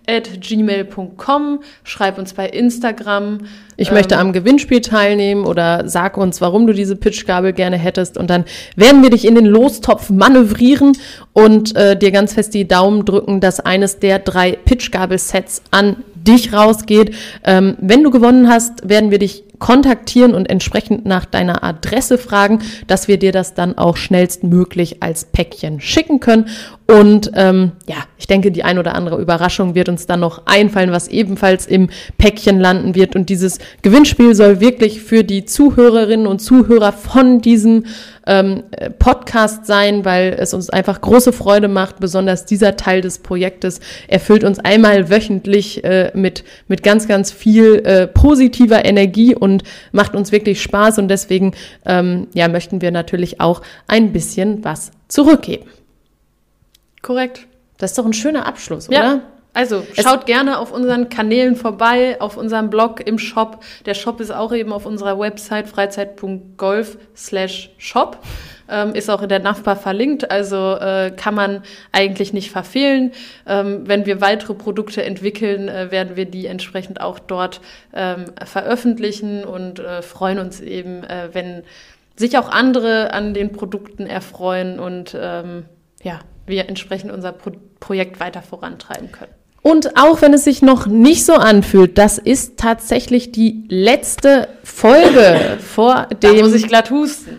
at 0.07 0.41
gmail.com, 0.41 1.59
schreib 1.83 2.17
uns 2.17 2.33
bei 2.33 2.47
Instagram. 2.47 3.39
Ich 3.75 3.89
ähm, 3.89 3.93
möchte 3.93 4.17
am 4.17 4.33
Gewinnspiel 4.33 4.81
teilnehmen 4.81 5.45
oder 5.45 5.87
sag 5.87 6.17
uns, 6.17 6.41
warum 6.41 6.65
du 6.65 6.73
diese 6.73 6.95
Pitchgabel 6.95 7.53
gerne 7.53 7.77
hättest 7.77 8.17
und 8.17 8.29
dann 8.29 8.45
werden 8.75 9.03
wir 9.03 9.09
dich 9.09 9.25
in 9.25 9.35
den 9.35 9.45
Lostopf 9.45 10.09
manövrieren 10.09 10.97
und 11.33 11.75
äh, 11.75 11.97
dir 11.97 12.11
ganz 12.11 12.33
fest 12.33 12.53
die 12.53 12.67
Daumen 12.67 13.05
drücken, 13.05 13.41
dass 13.41 13.59
eines 13.59 13.99
der 13.99 14.19
drei 14.19 14.53
Pitchgabel-Sets 14.53 15.63
an 15.71 15.97
dich 16.15 16.53
rausgeht. 16.53 17.15
Ähm, 17.43 17.77
wenn 17.79 18.03
du 18.03 18.11
gewonnen 18.11 18.49
hast, 18.49 18.87
werden 18.87 19.11
wir 19.11 19.19
dich 19.19 19.43
kontaktieren 19.59 20.33
und 20.33 20.49
entsprechend 20.49 21.05
nach 21.05 21.25
deiner 21.25 21.63
Adresse 21.63 22.17
fragen, 22.17 22.59
dass 22.87 23.07
wir 23.07 23.17
dir 23.17 23.31
das 23.31 23.53
dann 23.53 23.77
auch 23.77 23.97
schnellstmöglich 23.97 25.01
als 25.01 25.25
Päckchen 25.25 25.81
schicken 25.81 26.19
können. 26.19 26.47
Und 26.87 27.31
ähm, 27.35 27.73
ja, 27.85 27.97
ich 28.17 28.27
denke, 28.27 28.51
die 28.51 28.63
ein 28.63 28.79
oder 28.79 28.95
andere 28.95 29.19
Überraschung 29.19 29.75
wird 29.75 29.89
uns 29.89 30.05
dann 30.05 30.21
noch 30.21 30.43
einfallen, 30.45 30.91
was 30.91 31.09
ebenfalls 31.09 31.67
im 31.67 31.89
Päckchen 32.17 32.59
landen 32.59 32.95
wird. 32.95 33.15
Und 33.15 33.29
dieses 33.29 33.59
Gewinnspiel 33.81 34.35
soll 34.35 34.61
wirklich 34.61 35.01
für 35.01 35.23
die 35.23 35.43
Zuhörerinnen 35.43 36.27
und 36.27 36.39
Zuhörer 36.39 36.93
von 36.93 37.41
diesem 37.41 37.83
ähm, 38.25 38.63
Podcast 38.99 39.65
sein, 39.65 40.05
weil 40.05 40.35
es 40.39 40.53
uns 40.53 40.69
einfach 40.69 41.01
große 41.01 41.33
Freude 41.33 41.67
macht. 41.67 41.99
Besonders 41.99 42.45
dieser 42.45 42.77
Teil 42.77 43.01
des 43.01 43.19
Projektes 43.19 43.79
erfüllt 44.07 44.43
uns 44.43 44.59
einmal 44.59 45.09
wöchentlich 45.09 45.83
äh, 45.83 46.11
mit, 46.13 46.43
mit 46.67 46.83
ganz, 46.83 47.07
ganz 47.07 47.31
viel 47.31 47.81
äh, 47.85 48.07
positiver 48.07 48.85
Energie 48.85 49.35
und 49.35 49.46
macht 49.91 50.15
uns 50.15 50.31
wirklich 50.31 50.61
Spaß. 50.61 50.99
Und 50.99 51.07
deswegen 51.07 51.53
ähm, 51.85 52.27
ja, 52.33 52.47
möchten 52.47 52.81
wir 52.81 52.91
natürlich 52.91 53.39
auch 53.41 53.61
ein 53.87 54.13
bisschen 54.13 54.63
was 54.63 54.91
zurückgeben. 55.07 55.69
Korrekt. 57.01 57.47
Das 57.77 57.91
ist 57.91 57.97
doch 57.97 58.05
ein 58.05 58.13
schöner 58.13 58.45
Abschluss, 58.45 58.87
ja. 58.89 58.99
oder? 58.99 59.21
Also 59.53 59.83
schaut 59.93 60.19
es 60.19 60.25
gerne 60.25 60.59
auf 60.59 60.71
unseren 60.71 61.09
Kanälen 61.09 61.55
vorbei, 61.55 62.21
auf 62.21 62.37
unserem 62.37 62.69
Blog 62.69 62.99
im 62.99 63.17
Shop. 63.17 63.63
Der 63.87 63.95
Shop 63.95 64.19
ist 64.19 64.31
auch 64.31 64.53
eben 64.53 64.71
auf 64.71 64.85
unserer 64.85 65.17
Website 65.17 65.67
freizeit.golf 65.67 66.99
slash 67.15 67.71
shop. 67.79 68.19
Ähm, 68.69 68.93
ist 68.93 69.09
auch 69.09 69.21
in 69.21 69.29
der 69.29 69.39
NAFPA 69.39 69.75
verlinkt, 69.75 70.29
also 70.29 70.75
äh, 70.75 71.11
kann 71.15 71.35
man 71.35 71.63
eigentlich 71.91 72.33
nicht 72.33 72.51
verfehlen. 72.51 73.11
Ähm, 73.45 73.87
wenn 73.87 74.05
wir 74.05 74.21
weitere 74.21 74.53
Produkte 74.53 75.03
entwickeln, 75.03 75.69
äh, 75.69 75.91
werden 75.91 76.15
wir 76.15 76.25
die 76.25 76.47
entsprechend 76.47 77.01
auch 77.01 77.19
dort 77.19 77.61
ähm, 77.93 78.25
veröffentlichen 78.45 79.45
und 79.45 79.79
äh, 79.79 80.01
freuen 80.01 80.39
uns 80.39 80.59
eben, 80.59 81.03
äh, 81.03 81.29
wenn 81.33 81.63
sich 82.15 82.37
auch 82.37 82.49
andere 82.49 83.13
an 83.13 83.33
den 83.33 83.51
Produkten 83.51 84.07
erfreuen 84.07 84.79
und 84.79 85.15
ähm, 85.19 85.65
ja, 86.03 86.19
wir 86.45 86.67
entsprechend 86.67 87.11
unser 87.11 87.31
Pro 87.31 87.51
Projekt 87.79 88.19
weiter 88.19 88.41
vorantreiben 88.41 89.11
können. 89.11 89.31
Und 89.61 89.97
auch 89.97 90.21
wenn 90.21 90.33
es 90.33 90.45
sich 90.45 90.61
noch 90.61 90.87
nicht 90.87 91.25
so 91.25 91.33
anfühlt, 91.33 91.97
das 91.97 92.17
ist 92.17 92.57
tatsächlich 92.57 93.31
die 93.31 93.65
letzte 93.67 94.47
Folge 94.63 95.57
vor 95.77 96.07
dem 96.23 96.51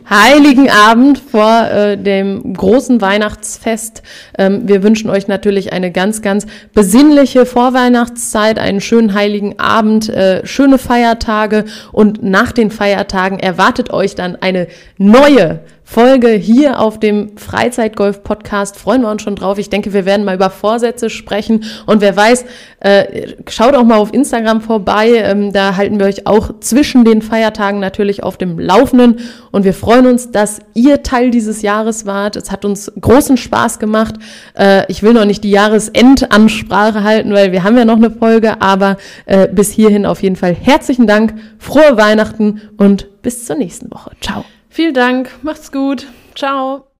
Heiligen 0.09 0.71
Abend, 0.71 1.19
vor 1.19 1.69
äh, 1.73 1.97
dem 1.99 2.55
großen 2.55 3.01
Weihnachtsfest. 3.01 4.05
Ähm, 4.39 4.69
wir 4.69 4.85
wünschen 4.85 5.11
euch 5.11 5.27
natürlich 5.27 5.73
eine 5.73 5.91
ganz, 5.91 6.23
ganz 6.23 6.47
besinnliche 6.73 7.47
Vorweihnachtszeit, 7.47 8.61
einen 8.61 8.81
schönen 8.81 9.13
Heiligen 9.13 9.59
Abend, 9.59 10.09
äh, 10.09 10.47
schöne 10.47 10.79
Feiertage 10.79 11.65
und 11.91 12.23
nach 12.23 12.53
den 12.53 12.71
Feiertagen 12.71 13.41
erwartet 13.41 13.93
euch 13.93 14.15
dann 14.15 14.37
eine 14.37 14.69
neue 14.99 15.59
Folge 15.91 16.29
hier 16.33 16.81
auf 16.81 17.01
dem 17.01 17.39
Freizeitgolf-Podcast. 17.39 18.77
Freuen 18.77 19.01
wir 19.01 19.11
uns 19.11 19.23
schon 19.23 19.37
drauf. 19.37 19.57
Ich 19.57 19.71
denke, 19.71 19.95
wir 19.95 20.05
werden 20.05 20.27
mal 20.27 20.35
über 20.35 20.51
Vorsätze 20.51 21.09
sprechen. 21.09 21.65
Und 21.87 22.03
wer 22.03 22.15
weiß, 22.15 22.45
äh, 22.81 23.33
schaut 23.49 23.75
auch 23.75 23.85
mal 23.85 23.97
auf 23.97 24.13
Instagram 24.13 24.61
vorbei. 24.61 25.15
Ähm, 25.15 25.51
da 25.51 25.77
halten 25.77 25.99
wir 25.99 26.05
euch 26.05 26.27
auch 26.27 26.61
zwischen 26.61 27.07
den 27.07 27.23
Feiertagen 27.23 27.81
natürlich 27.81 28.23
auf 28.29 28.37
dem 28.37 28.59
Laufenden. 28.59 29.21
Und 29.51 29.65
wir 29.65 29.75
freuen 29.75 30.07
uns, 30.07 30.31
dass 30.31 30.61
ihr 30.75 31.03
Teil 31.03 31.31
dieses 31.31 31.63
Jahres 31.63 32.07
wart. 32.07 32.37
Es 32.37 32.53
hat 32.53 32.65
uns 32.65 32.93
großen 33.01 33.37
Spaß 33.37 33.81
gemacht. 33.81 34.15
Äh, 34.57 34.85
ich 34.91 35.03
will 35.03 35.15
noch 35.15 35.25
nicht 35.25 35.43
die 35.43 35.51
Jahresendansprache 35.51 37.03
halten, 37.03 37.33
weil 37.33 37.51
wir 37.51 37.65
haben 37.65 37.77
ja 37.77 37.85
noch 37.85 37.97
eine 37.97 38.11
Folge. 38.11 38.63
Aber 38.63 38.97
äh, 39.27 39.49
bis 39.49 39.73
hierhin 39.73 40.07
auf 40.07 40.23
jeden 40.23 40.37
Fall 40.37 40.55
herzlichen 40.55 41.07
Dank. 41.07 41.35
Frohe 41.59 41.97
Weihnachten 41.97 42.61
und 42.77 43.09
bis 43.23 43.47
zur 43.47 43.57
nächsten 43.57 43.91
Woche. 43.91 44.13
Ciao. 44.21 44.45
Vielen 44.69 44.95
Dank, 44.95 45.31
macht's 45.43 45.73
gut. 45.73 46.07
Ciao. 46.35 46.89